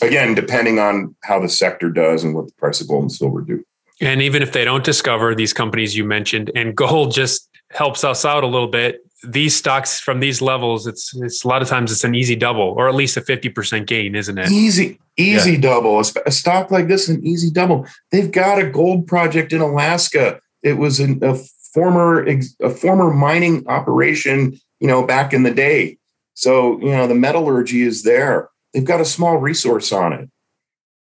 Again, 0.00 0.34
depending 0.34 0.78
on 0.78 1.16
how 1.24 1.40
the 1.40 1.48
sector 1.48 1.90
does 1.90 2.22
and 2.22 2.34
what 2.34 2.46
the 2.46 2.52
price 2.52 2.80
of 2.80 2.88
gold 2.88 3.02
and 3.02 3.12
silver 3.12 3.40
do. 3.40 3.64
And 4.00 4.22
even 4.22 4.42
if 4.42 4.52
they 4.52 4.64
don't 4.64 4.84
discover 4.84 5.34
these 5.34 5.52
companies 5.52 5.96
you 5.96 6.04
mentioned, 6.04 6.52
and 6.54 6.76
gold 6.76 7.12
just 7.12 7.48
helps 7.72 8.04
us 8.04 8.24
out 8.24 8.44
a 8.44 8.46
little 8.46 8.68
bit, 8.68 9.00
these 9.24 9.56
stocks 9.56 9.98
from 9.98 10.20
these 10.20 10.40
levels, 10.40 10.86
it's 10.86 11.14
it's 11.16 11.44
a 11.44 11.48
lot 11.48 11.62
of 11.62 11.68
times 11.68 11.90
it's 11.90 12.04
an 12.04 12.14
easy 12.14 12.36
double 12.36 12.74
or 12.76 12.88
at 12.88 12.94
least 12.94 13.16
a 13.16 13.20
50% 13.20 13.86
gain, 13.86 14.14
isn't 14.14 14.38
it? 14.38 14.50
Easy, 14.50 15.00
easy 15.18 15.52
yeah. 15.52 15.60
double. 15.60 16.00
A, 16.00 16.30
stock 16.30 16.70
like 16.70 16.88
this, 16.88 17.08
an 17.08 17.24
easy 17.26 17.50
double. 17.50 17.86
They've 18.10 18.30
got 18.30 18.58
a 18.58 18.70
gold 18.70 19.06
project 19.06 19.52
in 19.52 19.60
Alaska. 19.60 20.40
It 20.62 20.74
was 20.74 21.00
an, 21.00 21.22
a 21.22 21.34
former 21.74 22.26
a 22.26 22.70
former 22.70 23.12
mining 23.12 23.66
operation, 23.68 24.58
you 24.80 24.86
know, 24.86 25.04
back 25.04 25.32
in 25.32 25.42
the 25.42 25.52
day. 25.52 25.98
So, 26.34 26.80
you 26.80 26.90
know, 26.90 27.06
the 27.06 27.14
metallurgy 27.14 27.82
is 27.82 28.04
there. 28.04 28.48
They've 28.72 28.84
got 28.84 29.00
a 29.00 29.04
small 29.04 29.38
resource 29.38 29.92
on 29.92 30.12
it. 30.12 30.30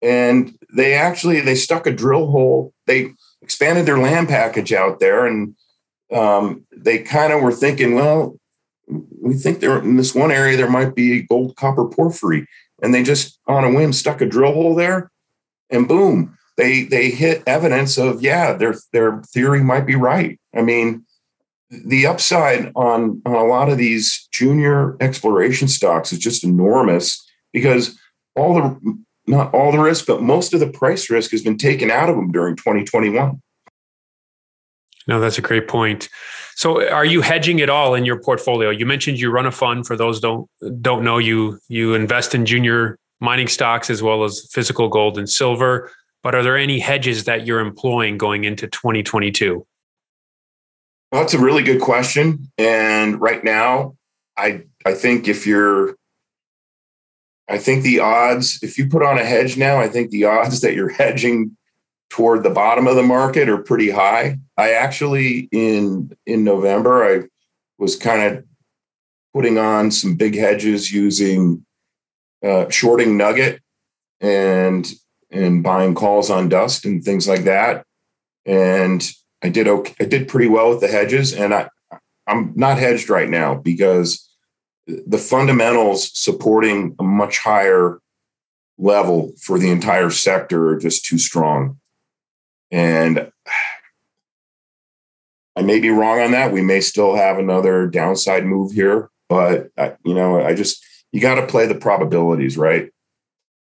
And 0.01 0.57
they 0.75 0.95
actually 0.95 1.41
they 1.41 1.55
stuck 1.55 1.87
a 1.87 1.93
drill 1.93 2.31
hole. 2.31 2.73
They 2.87 3.13
expanded 3.43 3.87
their 3.87 3.99
land 3.99 4.29
package 4.29 4.73
out 4.73 5.01
there 5.01 5.27
and 5.27 5.55
um, 6.13 6.65
they 6.75 6.99
kind 6.99 7.33
of 7.33 7.43
were 7.43 7.53
thinking, 7.53 7.95
well, 7.95 8.39
we 9.21 9.35
think 9.35 9.61
there 9.61 9.79
in 9.79 9.97
this 9.97 10.15
one 10.15 10.31
area 10.31 10.57
there 10.57 10.71
might 10.71 10.95
be 10.95 11.23
gold, 11.23 11.57
copper, 11.57 11.87
porphyry, 11.87 12.47
and 12.85 12.93
they 12.93 13.03
just 13.03 13.41
on 13.49 13.65
a 13.65 13.73
whim 13.73 13.95
stuck 13.95 14.21
a 14.21 14.27
drill 14.27 14.53
hole 14.53 14.75
there, 14.75 15.11
and 15.71 15.89
boom, 15.89 16.37
they 16.59 16.85
they 16.85 17.11
hit 17.11 17.43
evidence 17.47 17.97
of 17.97 18.23
yeah, 18.23 18.53
their 18.53 18.75
their 18.93 19.23
theory 19.33 19.65
might 19.65 19.87
be 19.87 19.95
right. 19.95 20.39
I 20.55 20.61
mean, 20.61 21.05
the 21.71 22.07
upside 22.07 22.71
on 22.77 23.23
on 23.25 23.35
a 23.35 23.45
lot 23.45 23.71
of 23.71 23.79
these 23.79 24.29
junior 24.33 24.97
exploration 25.01 25.67
stocks 25.67 26.13
is 26.13 26.19
just 26.19 26.45
enormous 26.45 27.25
because 27.55 27.99
all 28.37 28.55
the 28.55 28.99
not 29.27 29.53
all 29.55 29.73
the 29.73 29.79
risk, 29.79 30.05
but 30.07 30.21
most 30.21 30.53
of 30.53 30.61
the 30.61 30.71
price 30.71 31.09
risk 31.09 31.31
has 31.31 31.43
been 31.43 31.57
taken 31.57 31.91
out 31.91 32.11
of 32.11 32.17
them 32.17 32.31
during 32.31 32.55
2021. 32.55 33.41
No, 35.07 35.21
that's 35.21 35.39
a 35.39 35.43
great 35.43 35.69
point. 35.69 36.11
So, 36.57 36.89
are 36.89 37.05
you 37.05 37.21
hedging 37.21 37.59
it 37.59 37.69
all 37.69 37.95
in 37.95 38.05
your 38.05 38.21
portfolio? 38.21 38.71
You 38.71 38.87
mentioned 38.87 39.19
you 39.19 39.31
run 39.31 39.47
a 39.47 39.51
fund. 39.51 39.87
For 39.87 39.97
those 39.97 40.21
don't 40.21 40.49
don't 40.81 41.05
know, 41.05 41.19
you 41.19 41.59
you 41.69 41.95
invest 41.95 42.35
in 42.35 42.47
junior 42.47 42.99
mining 43.21 43.49
stocks 43.49 43.91
as 43.91 44.03
well 44.03 44.25
as 44.25 44.49
physical 44.53 44.89
gold 44.89 45.19
and 45.19 45.29
silver. 45.29 45.91
But 46.23 46.35
are 46.35 46.43
there 46.43 46.57
any 46.57 46.79
hedges 46.79 47.25
that 47.25 47.47
you're 47.47 47.61
employing 47.61 48.17
going 48.17 48.45
into 48.45 48.67
2022? 48.67 49.67
Well, 51.13 51.23
that's 51.23 51.35
a 51.35 51.39
really 51.39 51.63
good 51.63 51.81
question. 51.81 52.51
And 52.59 53.21
right 53.21 53.45
now, 53.45 53.97
I 54.37 54.63
I 54.85 54.95
think 54.95 55.29
if 55.29 55.47
you're 55.47 55.97
I 57.49 57.59
think 57.59 57.83
the 57.83 58.01
odds, 58.01 58.59
if 58.63 58.79
you 58.79 58.89
put 58.89 59.03
on 59.03 59.19
a 59.19 59.25
hedge 59.25 59.57
now, 59.57 59.79
I 59.79 59.89
think 59.89 60.11
the 60.11 60.25
odds 60.25 60.61
that 60.63 60.75
you're 60.75 60.89
hedging 60.89 61.57
toward 62.11 62.43
the 62.43 62.51
bottom 62.51 62.87
of 62.87 62.97
the 62.97 63.03
market 63.03 63.49
are 63.49 63.59
pretty 63.59 63.91
high. 63.91 64.39
I 64.57 64.73
actually 64.73 65.49
in 65.53 66.13
in 66.27 66.45
November 66.45 67.05
I 67.05 67.29
was 67.79 67.97
kind 67.97 68.23
of 68.23 68.45
putting 69.33 69.59
on 69.59 69.91
some 69.91 70.15
big 70.15 70.37
hedges 70.37 70.93
using 70.93 71.65
uh, 72.45 72.69
shorting 72.71 73.17
nugget 73.17 73.61
and 74.21 74.91
and 75.31 75.63
buying 75.63 75.95
calls 75.95 76.31
on 76.31 76.49
dust 76.49 76.85
and 76.85 77.03
things 77.03 77.27
like 77.27 77.45
that. 77.45 77.85
And 78.47 79.05
I 79.43 79.49
did 79.49 79.67
okay. 79.67 79.95
I 80.01 80.05
did 80.05 80.29
pretty 80.29 80.49
well 80.49 80.71
with 80.71 80.81
the 80.81 80.89
hedges, 80.89 81.33
and 81.33 81.53
I 81.53 81.69
I'm 82.27 82.53
not 82.55 82.79
hedged 82.79 83.11
right 83.11 83.29
now 83.29 83.55
because 83.55 84.29
the 84.87 85.19
fundamentals 85.19 86.17
supporting 86.17 86.95
a 86.99 87.03
much 87.03 87.39
higher 87.39 88.01
level 88.79 89.33
for 89.41 89.59
the 89.59 89.71
entire 89.71 90.11
sector 90.11 90.71
are 90.71 90.79
just 90.79 91.05
too 91.05 91.19
strong. 91.19 91.79
And 92.71 93.31
I 95.57 95.63
may 95.63 95.81
be 95.81 95.91
wrong 95.91 96.21
on 96.21 96.33
that. 96.33 96.53
We 96.53 96.63
may 96.63 96.81
still 96.81 97.15
have 97.15 97.39
another 97.39 97.87
downside 97.87 98.45
move 98.45 98.73
here, 98.73 99.11
but 99.29 99.71
I, 99.79 99.95
you 100.05 100.15
know, 100.15 100.41
I 100.41 100.55
just 100.55 100.85
you 101.13 101.21
got 101.21 101.37
to 101.37 101.47
play 101.47 101.67
the 101.67 101.77
probabilities, 101.77 102.57
right? 102.59 102.91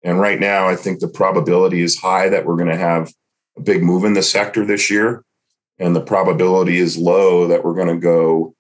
And 0.02 0.20
right 0.20 0.40
now, 0.40 0.68
I 0.68 0.76
think 0.76 0.98
the 0.98 1.08
probability 1.08 1.80
is 1.80 1.98
high 1.98 2.28
that 2.28 2.44
we're 2.44 2.56
going 2.56 2.68
to 2.68 2.76
have 2.76 3.12
a 3.56 3.62
big 3.62 3.82
move 3.82 4.04
in 4.04 4.14
the 4.14 4.22
sector 4.22 4.66
this 4.66 4.90
year, 4.90 5.24
and 5.78 5.94
the 5.94 6.00
probability 6.00 6.78
is 6.78 6.98
low 6.98 7.46
that 7.46 7.64
we're 7.64 7.74
going 7.74 7.94
to 7.94 8.00
go 8.00 8.54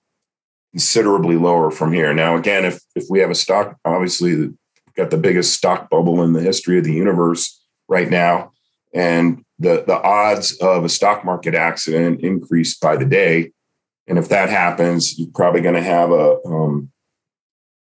considerably 0.70 1.36
lower 1.36 1.70
from 1.70 1.92
here. 1.92 2.14
Now, 2.14 2.36
again, 2.36 2.64
if 2.64 2.80
if 2.94 3.04
we 3.10 3.18
have 3.18 3.30
a 3.30 3.34
stock, 3.34 3.76
obviously, 3.84 4.52
got 4.96 5.10
the 5.10 5.16
biggest 5.16 5.54
stock 5.54 5.90
bubble 5.90 6.22
in 6.22 6.32
the 6.32 6.40
history 6.40 6.78
of 6.78 6.84
the 6.84 6.92
universe 6.92 7.60
right 7.88 8.08
now, 8.08 8.52
and 8.94 9.43
the 9.58 9.84
the 9.86 10.00
odds 10.00 10.56
of 10.58 10.84
a 10.84 10.88
stock 10.88 11.24
market 11.24 11.54
accident 11.54 12.20
increase 12.20 12.76
by 12.76 12.96
the 12.96 13.04
day. 13.04 13.52
And 14.06 14.18
if 14.18 14.28
that 14.28 14.50
happens, 14.50 15.18
you're 15.18 15.30
probably 15.34 15.62
going 15.62 15.76
to 15.76 15.82
have 15.82 16.10
a, 16.10 16.38
um, 16.44 16.90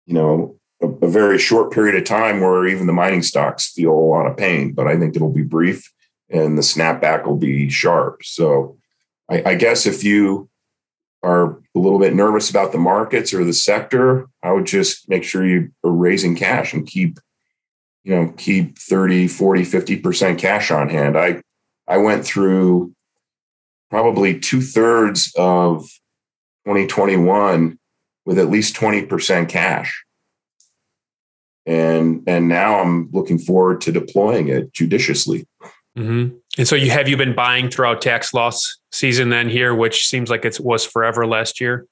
you 0.06 0.14
know, 0.14 0.58
a, 0.82 0.88
a, 0.88 1.08
very 1.10 1.38
short 1.38 1.74
period 1.74 1.96
of 1.96 2.06
time 2.06 2.40
where 2.40 2.66
even 2.66 2.88
the 2.88 2.94
mining 2.94 3.24
stocks 3.24 3.74
feel 3.74 3.92
a 3.92 3.94
lot 3.94 4.26
of 4.26 4.38
pain. 4.38 4.72
But 4.72 4.88
I 4.88 4.98
think 4.98 5.16
it'll 5.16 5.34
be 5.34 5.44
brief, 5.44 5.92
and 6.30 6.58
the 6.58 6.62
snapback 6.62 7.26
will 7.26 7.36
be 7.36 7.70
sharp. 7.70 8.24
So, 8.24 8.78
I, 9.30 9.44
I 9.48 9.56
guess 9.56 9.86
if 9.86 10.04
you 10.04 10.50
are 11.24 11.60
a 11.76 11.80
little 11.80 12.00
bit 12.00 12.14
nervous 12.14 12.50
about 12.50 12.72
the 12.72 12.78
markets 12.78 13.34
or 13.34 13.44
the 13.44 13.54
sector, 13.54 14.28
I 14.42 14.52
would 14.52 14.66
just 14.66 15.10
make 15.10 15.24
sure 15.24 15.46
you 15.46 15.72
are 15.84 15.92
raising 15.92 16.36
cash 16.36 16.74
and 16.74 16.88
keep 16.88 17.20
you 18.04 18.14
know, 18.14 18.34
keep 18.38 18.78
30, 18.78 19.28
40, 19.28 19.64
50% 19.64 20.38
cash 20.38 20.72
on 20.72 20.90
hand. 20.90 21.18
I, 21.18 21.42
I 21.88 21.98
went 21.98 22.26
through 22.26 22.94
probably 23.90 24.40
two 24.40 24.62
thirds 24.62 25.34
of 25.38 25.84
2021 26.66 27.78
with 28.26 28.40
at 28.40 28.50
least 28.50 28.76
20% 28.76 29.50
cash. 29.50 30.04
And, 31.66 32.24
and 32.28 32.48
now 32.48 32.80
I'm 32.80 33.10
looking 33.12 33.38
forward 33.38 33.82
to 33.82 33.92
deploying 33.92 34.48
it 34.50 34.74
judiciously. 34.74 35.48
Mm-hmm. 35.98 36.38
And 36.58 36.68
so 36.68 36.76
you 36.76 36.90
have 36.90 37.08
you 37.08 37.18
been 37.18 37.36
buying 37.36 37.70
throughout 37.70 38.02
tax 38.02 38.34
loss 38.34 38.80
season 38.92 39.30
then 39.30 39.50
here, 39.50 39.76
which 39.76 40.08
seems 40.08 40.30
like 40.30 40.46
it 40.46 40.60
was 40.60 40.86
forever 40.86 41.28
last 41.28 41.62
year? 41.62 41.86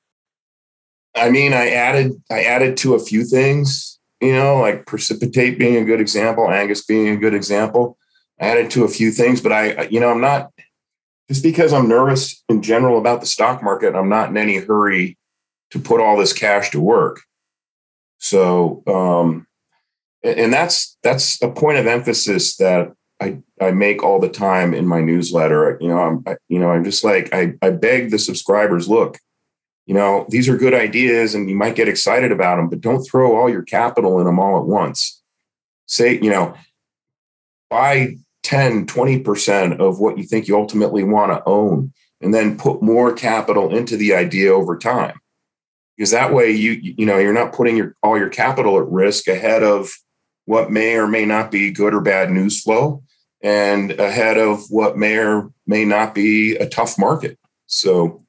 I 1.15 1.30
mean, 1.30 1.54
I 1.54 1.69
added 1.69 2.13
I 2.32 2.43
added 2.43 2.77
to 2.77 2.95
a 2.95 2.99
few 2.99 3.23
things, 3.23 3.99
you 4.19 4.34
know, 4.34 4.60
like 4.60 4.86
precipitate 4.86 5.60
being 5.60 5.75
a 5.75 5.86
good 5.86 6.01
example, 6.01 6.49
Angus 6.49 6.86
being 6.86 7.10
a 7.10 7.17
good 7.17 7.34
example. 7.34 7.97
Added 8.41 8.71
to 8.71 8.84
a 8.84 8.89
few 8.89 9.12
things, 9.12 9.39
but 9.39 9.51
I, 9.51 9.84
you 9.84 9.99
know, 9.99 10.10
I'm 10.10 10.19
not 10.19 10.51
just 11.30 11.43
because 11.43 11.71
I'm 11.71 11.88
nervous 11.88 12.43
in 12.49 12.62
general 12.62 12.97
about 12.97 13.21
the 13.21 13.27
stock 13.27 13.63
market. 13.63 13.95
I'm 13.95 14.10
not 14.10 14.30
in 14.30 14.38
any 14.38 14.58
hurry 14.58 15.17
to 15.69 15.80
put 15.80 16.01
all 16.01 16.17
this 16.17 16.34
cash 16.34 16.71
to 16.71 16.82
work. 16.82 17.21
So, 18.17 18.84
um, 18.88 19.47
and 20.23 20.51
that's 20.51 20.97
that's 21.04 21.41
a 21.41 21.49
point 21.49 21.77
of 21.77 21.88
emphasis 21.88 22.58
that 22.58 22.91
I 23.21 23.39
I 23.62 23.71
make 23.71 24.04
all 24.04 24.19
the 24.19 24.30
time 24.30 24.73
in 24.73 24.88
my 24.88 25.01
newsletter. 25.01 25.77
You 25.80 25.89
know, 25.89 25.99
I'm 25.99 26.23
I, 26.27 26.36
you 26.49 26.60
know 26.60 26.71
I'm 26.71 26.84
just 26.84 27.04
like 27.04 27.34
I 27.34 27.54
I 27.62 27.69
beg 27.69 28.12
the 28.12 28.19
subscribers, 28.19 28.89
look, 28.89 29.17
you 29.86 29.93
know, 29.93 30.25
these 30.30 30.47
are 30.47 30.58
good 30.58 30.73
ideas 30.73 31.34
and 31.34 31.49
you 31.49 31.56
might 31.56 31.75
get 31.75 31.88
excited 31.88 32.32
about 32.32 32.58
them, 32.58 32.69
but 32.69 32.82
don't 32.82 33.04
throw 33.04 33.36
all 33.36 33.49
your 33.49 33.63
capital 33.63 34.19
in 34.19 34.25
them 34.25 34.39
all 34.39 34.60
at 34.60 34.65
once. 34.65 35.21
Say, 35.86 36.19
you 36.21 36.30
know, 36.30 36.56
buy 37.69 38.15
10, 38.43 38.86
20% 38.86 39.80
of 39.80 39.99
what 39.99 40.17
you 40.17 40.23
think 40.23 40.47
you 40.47 40.58
ultimately 40.58 41.04
want 41.04 41.32
to 41.32 41.43
own, 41.45 41.93
and 42.21 42.34
then 42.34 42.58
put 42.58 42.82
more 42.82 43.13
capital 43.13 43.75
into 43.75 43.97
the 43.97 44.13
idea 44.13 44.54
over 44.54 44.77
time. 44.77 45.19
Because 45.95 46.12
that 46.12 46.34
way 46.34 46.51
you, 46.51 46.71
you 46.82 47.06
know, 47.06 47.17
you're 47.17 47.34
not 47.34 47.54
putting 47.54 47.77
your 47.77 47.95
all 48.01 48.17
your 48.17 48.30
capital 48.30 48.80
at 48.80 48.88
risk 48.88 49.27
ahead 49.27 49.62
of 49.62 49.91
what 50.45 50.71
may 50.71 50.95
or 50.95 51.08
may 51.08 51.25
not 51.25 51.51
be 51.51 51.71
good 51.71 51.93
or 51.93 52.01
bad 52.01 52.32
news 52.32 52.62
flow 52.62 53.04
and 53.43 53.91
ahead 53.93 54.38
of 54.38 54.63
what 54.69 54.97
may 54.97 55.17
or 55.17 55.51
may 55.65 55.86
not 55.86 56.13
be 56.13 56.56
a 56.56 56.67
tough 56.67 56.97
market. 56.97 57.38
So 57.67 58.23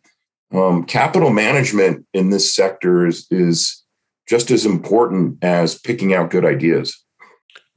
um, 0.52 0.84
capital 0.84 1.30
management 1.30 2.06
in 2.12 2.30
this 2.30 2.54
sector 2.54 3.06
is, 3.06 3.26
is 3.30 3.82
just 4.28 4.50
as 4.50 4.64
important 4.66 5.42
as 5.42 5.78
picking 5.78 6.14
out 6.14 6.30
good 6.30 6.44
ideas. 6.44 7.01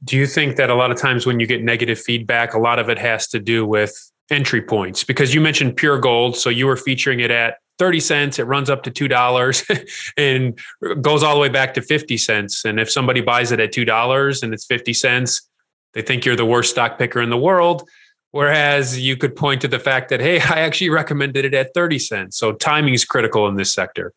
Do 0.06 0.16
you 0.16 0.26
think 0.26 0.56
that 0.56 0.70
a 0.70 0.74
lot 0.74 0.90
of 0.90 0.96
times 0.96 1.26
when 1.26 1.40
you 1.40 1.46
get 1.46 1.62
negative 1.62 2.00
feedback, 2.00 2.54
a 2.54 2.58
lot 2.58 2.78
of 2.78 2.88
it 2.88 2.98
has 2.98 3.26
to 3.28 3.40
do 3.40 3.66
with 3.66 3.92
entry 4.30 4.62
points? 4.62 5.04
Because 5.04 5.34
you 5.34 5.40
mentioned 5.40 5.76
pure 5.76 5.98
gold. 5.98 6.36
So 6.36 6.48
you 6.48 6.66
were 6.66 6.76
featuring 6.76 7.20
it 7.20 7.30
at 7.30 7.56
30 7.78 8.00
cents, 8.00 8.38
it 8.38 8.44
runs 8.44 8.70
up 8.70 8.82
to 8.84 8.90
$2 8.90 10.12
and 10.16 11.02
goes 11.02 11.22
all 11.22 11.34
the 11.34 11.40
way 11.40 11.48
back 11.48 11.74
to 11.74 11.82
50 11.82 12.16
cents. 12.16 12.64
And 12.64 12.80
if 12.80 12.90
somebody 12.90 13.20
buys 13.20 13.52
it 13.52 13.60
at 13.60 13.72
$2 13.72 14.42
and 14.42 14.54
it's 14.54 14.64
50 14.64 14.94
cents, 14.94 15.46
they 15.92 16.02
think 16.02 16.24
you're 16.24 16.36
the 16.36 16.46
worst 16.46 16.70
stock 16.70 16.98
picker 16.98 17.20
in 17.20 17.30
the 17.30 17.36
world. 17.36 17.86
Whereas 18.30 18.98
you 18.98 19.16
could 19.16 19.34
point 19.34 19.60
to 19.62 19.68
the 19.68 19.78
fact 19.78 20.08
that, 20.10 20.20
hey, 20.20 20.40
I 20.50 20.60
actually 20.60 20.90
recommended 20.90 21.44
it 21.44 21.54
at 21.54 21.74
30 21.74 21.98
cents. 21.98 22.38
So 22.38 22.52
timing 22.52 22.94
is 22.94 23.04
critical 23.04 23.46
in 23.48 23.56
this 23.56 23.72
sector. 23.72 24.12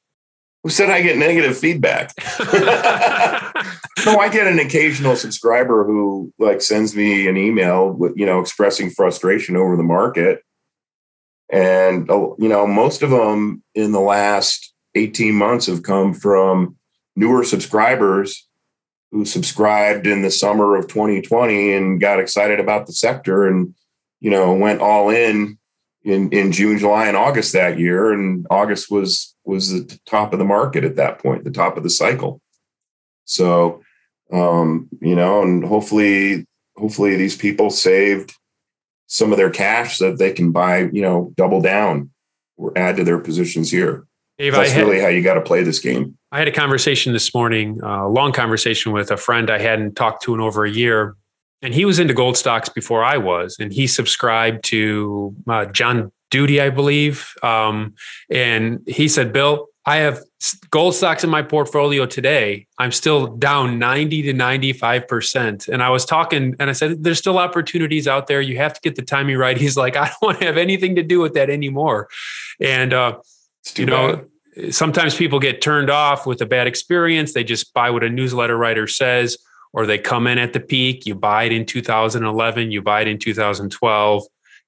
Who 0.64 0.70
said 0.70 0.90
I 0.90 1.02
get 1.02 1.18
negative 1.18 1.58
feedback? 1.58 2.14
no, 4.06 4.18
I 4.18 4.30
get 4.32 4.48
an 4.48 4.60
occasional 4.60 5.16
subscriber 5.16 5.86
who 5.86 6.34
like 6.38 6.62
sends 6.62 6.96
me 6.96 7.28
an 7.28 7.38
email 7.38 7.90
with, 7.90 8.18
you 8.18 8.26
know, 8.26 8.40
expressing 8.40 8.90
frustration 8.90 9.56
over 9.56 9.78
the 9.78 9.84
market. 9.84 10.44
And, 11.50 12.10
uh, 12.12 12.36
you 12.38 12.50
know, 12.50 12.68
most 12.68 13.04
of 13.04 13.10
them 13.10 13.64
in 13.74 13.94
the 13.94 14.02
last 14.02 14.74
18 14.96 15.34
months 15.34 15.68
have 15.68 15.84
come 15.84 16.14
from 16.14 16.76
newer 17.16 17.44
subscribers 17.44 18.48
who 19.12 19.26
subscribed 19.26 20.08
in 20.08 20.22
the 20.22 20.32
summer 20.32 20.76
of 20.76 20.88
2020 20.88 21.74
and 21.74 22.02
got 22.02 22.20
excited 22.20 22.60
about 22.60 22.86
the 22.86 22.94
sector 22.94 23.48
and, 23.48 23.74
you 24.20 24.30
know, 24.30 24.54
went 24.54 24.82
all 24.82 25.10
in 25.10 25.59
in, 26.04 26.32
in 26.32 26.52
June, 26.52 26.78
July, 26.78 27.08
and 27.08 27.18
August 27.18 27.54
that 27.54 27.80
year. 27.80 28.12
And 28.12 28.46
August 28.50 28.90
was 28.90 29.36
was 29.44 29.72
the 29.72 30.00
top 30.06 30.34
of 30.34 30.40
the 30.40 30.46
market 30.46 30.84
at 30.84 30.96
that 30.96 31.20
point, 31.20 31.44
the 31.44 31.52
top 31.52 31.78
of 31.78 31.84
the 31.84 31.90
cycle. 31.90 32.42
So, 33.26 33.82
um, 34.32 34.90
you 35.02 35.16
know, 35.16 35.42
and 35.42 35.64
hopefully, 35.64 36.46
hopefully 36.78 37.16
these 37.16 37.36
people 37.36 37.70
saved 37.70 38.36
some 39.08 39.32
of 39.32 39.38
their 39.38 39.50
cash 39.50 39.98
so 39.98 40.12
that 40.12 40.20
they 40.20 40.32
can 40.32 40.52
buy, 40.52 40.90
you 40.92 41.02
know, 41.02 41.34
double 41.36 41.62
down 41.62 42.12
or 42.58 42.78
add 42.78 42.98
to 42.98 43.04
their 43.04 43.20
positions 43.20 43.72
here. 43.72 44.06
Dave, 44.38 44.54
That's 44.54 44.72
had, 44.72 44.86
really 44.86 45.02
how 45.02 45.08
you 45.08 45.22
got 45.22 45.34
to 45.34 45.42
play 45.42 45.64
this 45.64 45.80
game. 45.80 46.18
I 46.32 46.40
had 46.40 46.48
a 46.48 46.52
conversation 46.52 47.12
this 47.12 47.34
morning, 47.34 47.80
a 47.84 48.08
long 48.08 48.32
conversation 48.32 48.92
with 48.94 49.12
a 49.12 49.18
friend 49.18 49.50
I 49.50 49.60
hadn't 49.60 49.96
talked 49.96 50.24
to 50.24 50.34
in 50.34 50.40
over 50.40 50.64
a 50.64 50.70
year. 50.70 51.16
And 51.62 51.74
he 51.74 51.86
was 51.86 52.00
into 52.00 52.14
gold 52.14 52.38
stocks 52.38 52.70
before 52.70 53.04
I 53.04 53.18
was, 53.18 53.58
and 53.60 53.72
he 53.74 53.86
subscribed 53.86 54.64
to 54.66 55.36
uh, 55.48 55.66
John 55.66 56.12
Doody, 56.32 56.62
I 56.62 56.70
believe. 56.70 57.34
Um, 57.44 57.96
and 58.30 58.80
he 58.88 59.08
said, 59.08 59.34
Bill, 59.34 59.68
I 59.86 59.98
have 59.98 60.22
gold 60.70 60.94
stocks 60.94 61.24
in 61.24 61.30
my 61.30 61.42
portfolio 61.42 62.06
today. 62.06 62.68
I'm 62.78 62.92
still 62.92 63.28
down 63.38 63.80
90 63.80 64.22
to 64.24 64.34
95%. 64.34 65.68
And 65.68 65.82
I 65.82 65.90
was 65.90 66.06
talking 66.06 66.56
and 66.60 66.70
I 66.70 66.74
said, 66.74 67.04
there's 67.04 67.18
still 67.18 67.40
opportunities 67.40 68.08
out 68.08 68.28
there. 68.28 68.40
You 68.40 68.58
have 68.58 68.74
to 68.74 68.82
get 68.82 68.96
the 68.96 69.02
timing 69.02 69.38
right. 69.38 69.58
He's 69.66 69.78
like, 69.78 69.96
I 69.96 70.06
don't 70.06 70.22
want 70.22 70.40
to 70.40 70.46
have 70.46 70.58
anything 70.58 70.96
to 70.96 71.04
do 71.04 71.20
with 71.20 71.34
that 71.34 71.50
anymore. 71.50 72.08
And, 72.62 72.94
uh, 72.94 73.18
you 73.76 73.86
know, 73.86 74.28
bad. 74.56 74.76
sometimes 74.76 75.16
people 75.16 75.40
get 75.40 75.62
turned 75.62 75.90
off 75.90 76.28
with 76.28 76.42
a 76.42 76.46
bad 76.46 76.68
experience. 76.68 77.34
They 77.34 77.44
just 77.44 77.74
buy 77.74 77.90
what 77.90 78.04
a 78.04 78.10
newsletter 78.10 78.58
writer 78.58 78.86
says, 78.86 79.38
or 79.74 79.86
they 79.86 79.98
come 79.98 80.28
in 80.28 80.38
at 80.38 80.54
the 80.54 80.60
peak. 80.60 81.06
You 81.06 81.16
buy 81.16 81.44
it 81.44 81.52
in 81.52 81.66
2011, 81.66 82.72
you 82.72 82.82
buy 82.82 83.02
it 83.02 83.08
in 83.08 83.20
2012, 83.20 84.24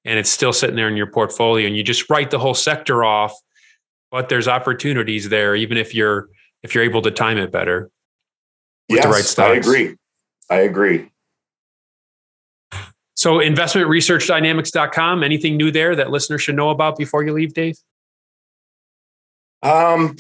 and 0.06 0.20
it's 0.20 0.30
still 0.30 0.54
sitting 0.54 0.76
there 0.76 0.88
in 0.88 0.98
your 0.98 1.08
portfolio. 1.08 1.68
And 1.68 1.76
you 1.76 1.84
just 1.84 2.10
write 2.10 2.32
the 2.32 2.40
whole 2.40 2.54
sector 2.54 3.04
off 3.04 3.34
but 4.12 4.28
there's 4.30 4.48
opportunities 4.48 5.30
there, 5.30 5.56
even 5.56 5.78
if 5.78 5.96
you're 5.96 6.30
if 6.62 6.76
you're 6.76 6.84
able 6.84 7.02
to 7.02 7.12
time 7.12 7.38
it 7.38 7.52
better. 7.52 7.90
With 8.90 8.98
yes, 8.98 9.06
the 9.06 9.10
right 9.10 9.24
stocks. 9.24 9.50
I 9.50 9.56
agree. 9.56 9.96
I 10.50 10.56
agree. 10.58 11.10
So 13.16 13.38
investmentresearchdynamics.com, 13.38 15.24
anything 15.24 15.56
new 15.56 15.72
there 15.72 15.96
that 15.96 16.12
listeners 16.12 16.42
should 16.42 16.56
know 16.56 16.72
about 16.72 16.98
before 16.98 17.24
you 17.24 17.34
leave, 17.34 17.54
Dave? 17.54 17.78
Um 19.64 20.18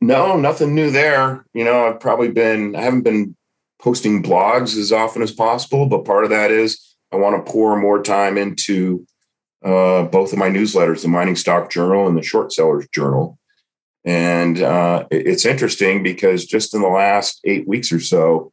no, 0.00 0.36
nothing 0.36 0.74
new 0.74 0.90
there. 0.90 1.44
You 1.52 1.64
know, 1.64 1.88
I've 1.88 2.00
probably 2.00 2.28
been 2.28 2.76
I 2.76 2.82
haven't 2.82 3.02
been 3.02 3.36
posting 3.86 4.20
blogs 4.20 4.76
as 4.76 4.90
often 4.90 5.22
as 5.22 5.30
possible, 5.30 5.86
but 5.86 6.04
part 6.04 6.24
of 6.24 6.30
that 6.30 6.50
is 6.50 6.96
I 7.12 7.16
want 7.16 7.36
to 7.46 7.52
pour 7.52 7.76
more 7.76 8.02
time 8.02 8.36
into 8.36 9.06
uh, 9.64 10.02
both 10.02 10.32
of 10.32 10.40
my 10.40 10.48
newsletters, 10.48 11.02
the 11.02 11.08
Mining 11.08 11.36
Stock 11.36 11.70
Journal 11.70 12.08
and 12.08 12.18
the 12.18 12.22
Short 12.22 12.52
Sellers 12.52 12.88
Journal. 12.92 13.38
And 14.04 14.60
uh, 14.60 15.06
it's 15.12 15.46
interesting 15.46 16.02
because 16.02 16.46
just 16.46 16.74
in 16.74 16.82
the 16.82 16.88
last 16.88 17.40
eight 17.44 17.68
weeks 17.68 17.92
or 17.92 18.00
so, 18.00 18.52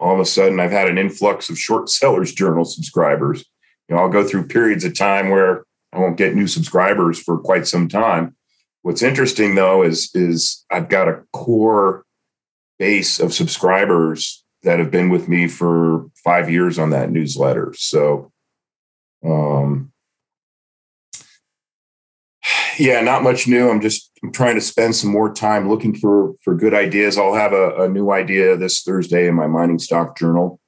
all 0.00 0.14
of 0.14 0.18
a 0.20 0.24
sudden 0.24 0.58
I've 0.58 0.72
had 0.72 0.88
an 0.88 0.98
influx 0.98 1.48
of 1.48 1.56
Short 1.56 1.88
Sellers 1.88 2.32
Journal 2.32 2.64
subscribers. 2.64 3.44
You 3.88 3.94
know, 3.94 4.02
I'll 4.02 4.08
go 4.08 4.26
through 4.26 4.48
periods 4.48 4.84
of 4.84 4.98
time 4.98 5.30
where 5.30 5.64
I 5.92 6.00
won't 6.00 6.16
get 6.16 6.34
new 6.34 6.48
subscribers 6.48 7.22
for 7.22 7.38
quite 7.38 7.68
some 7.68 7.86
time. 7.86 8.34
What's 8.82 9.02
interesting 9.02 9.54
though 9.54 9.84
is 9.84 10.10
is 10.12 10.64
I've 10.72 10.88
got 10.88 11.06
a 11.06 11.22
core 11.32 12.04
base 12.80 13.20
of 13.20 13.32
subscribers 13.32 14.41
that 14.62 14.78
have 14.78 14.90
been 14.90 15.08
with 15.08 15.28
me 15.28 15.48
for 15.48 16.06
five 16.24 16.50
years 16.50 16.78
on 16.78 16.90
that 16.90 17.10
newsletter. 17.10 17.74
So 17.76 18.32
um, 19.24 19.92
yeah, 22.78 23.00
not 23.00 23.22
much 23.22 23.46
new. 23.46 23.70
I'm 23.70 23.80
just 23.80 24.10
I'm 24.22 24.32
trying 24.32 24.56
to 24.56 24.60
spend 24.60 24.94
some 24.96 25.10
more 25.10 25.32
time 25.32 25.68
looking 25.68 25.94
for 25.94 26.34
for 26.42 26.54
good 26.54 26.74
ideas. 26.74 27.16
I'll 27.18 27.34
have 27.34 27.52
a, 27.52 27.84
a 27.84 27.88
new 27.88 28.10
idea 28.10 28.56
this 28.56 28.82
Thursday 28.82 29.28
in 29.28 29.34
my 29.34 29.46
mining 29.46 29.78
stock 29.78 30.18
journal, 30.18 30.58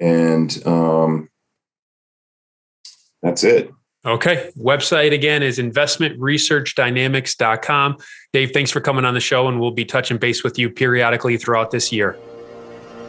and 0.00 0.66
um, 0.66 1.28
that's 3.22 3.44
it. 3.44 3.70
Okay. 4.04 4.50
Website 4.58 5.12
again 5.12 5.44
is 5.44 5.58
investmentresearchdynamics.com. 5.58 7.96
Dave, 8.32 8.50
thanks 8.52 8.72
for 8.72 8.80
coming 8.80 9.04
on 9.04 9.14
the 9.14 9.20
show, 9.20 9.46
and 9.46 9.60
we'll 9.60 9.70
be 9.70 9.84
touching 9.84 10.18
base 10.18 10.42
with 10.42 10.58
you 10.58 10.68
periodically 10.68 11.36
throughout 11.36 11.70
this 11.70 11.92
year. 11.92 12.18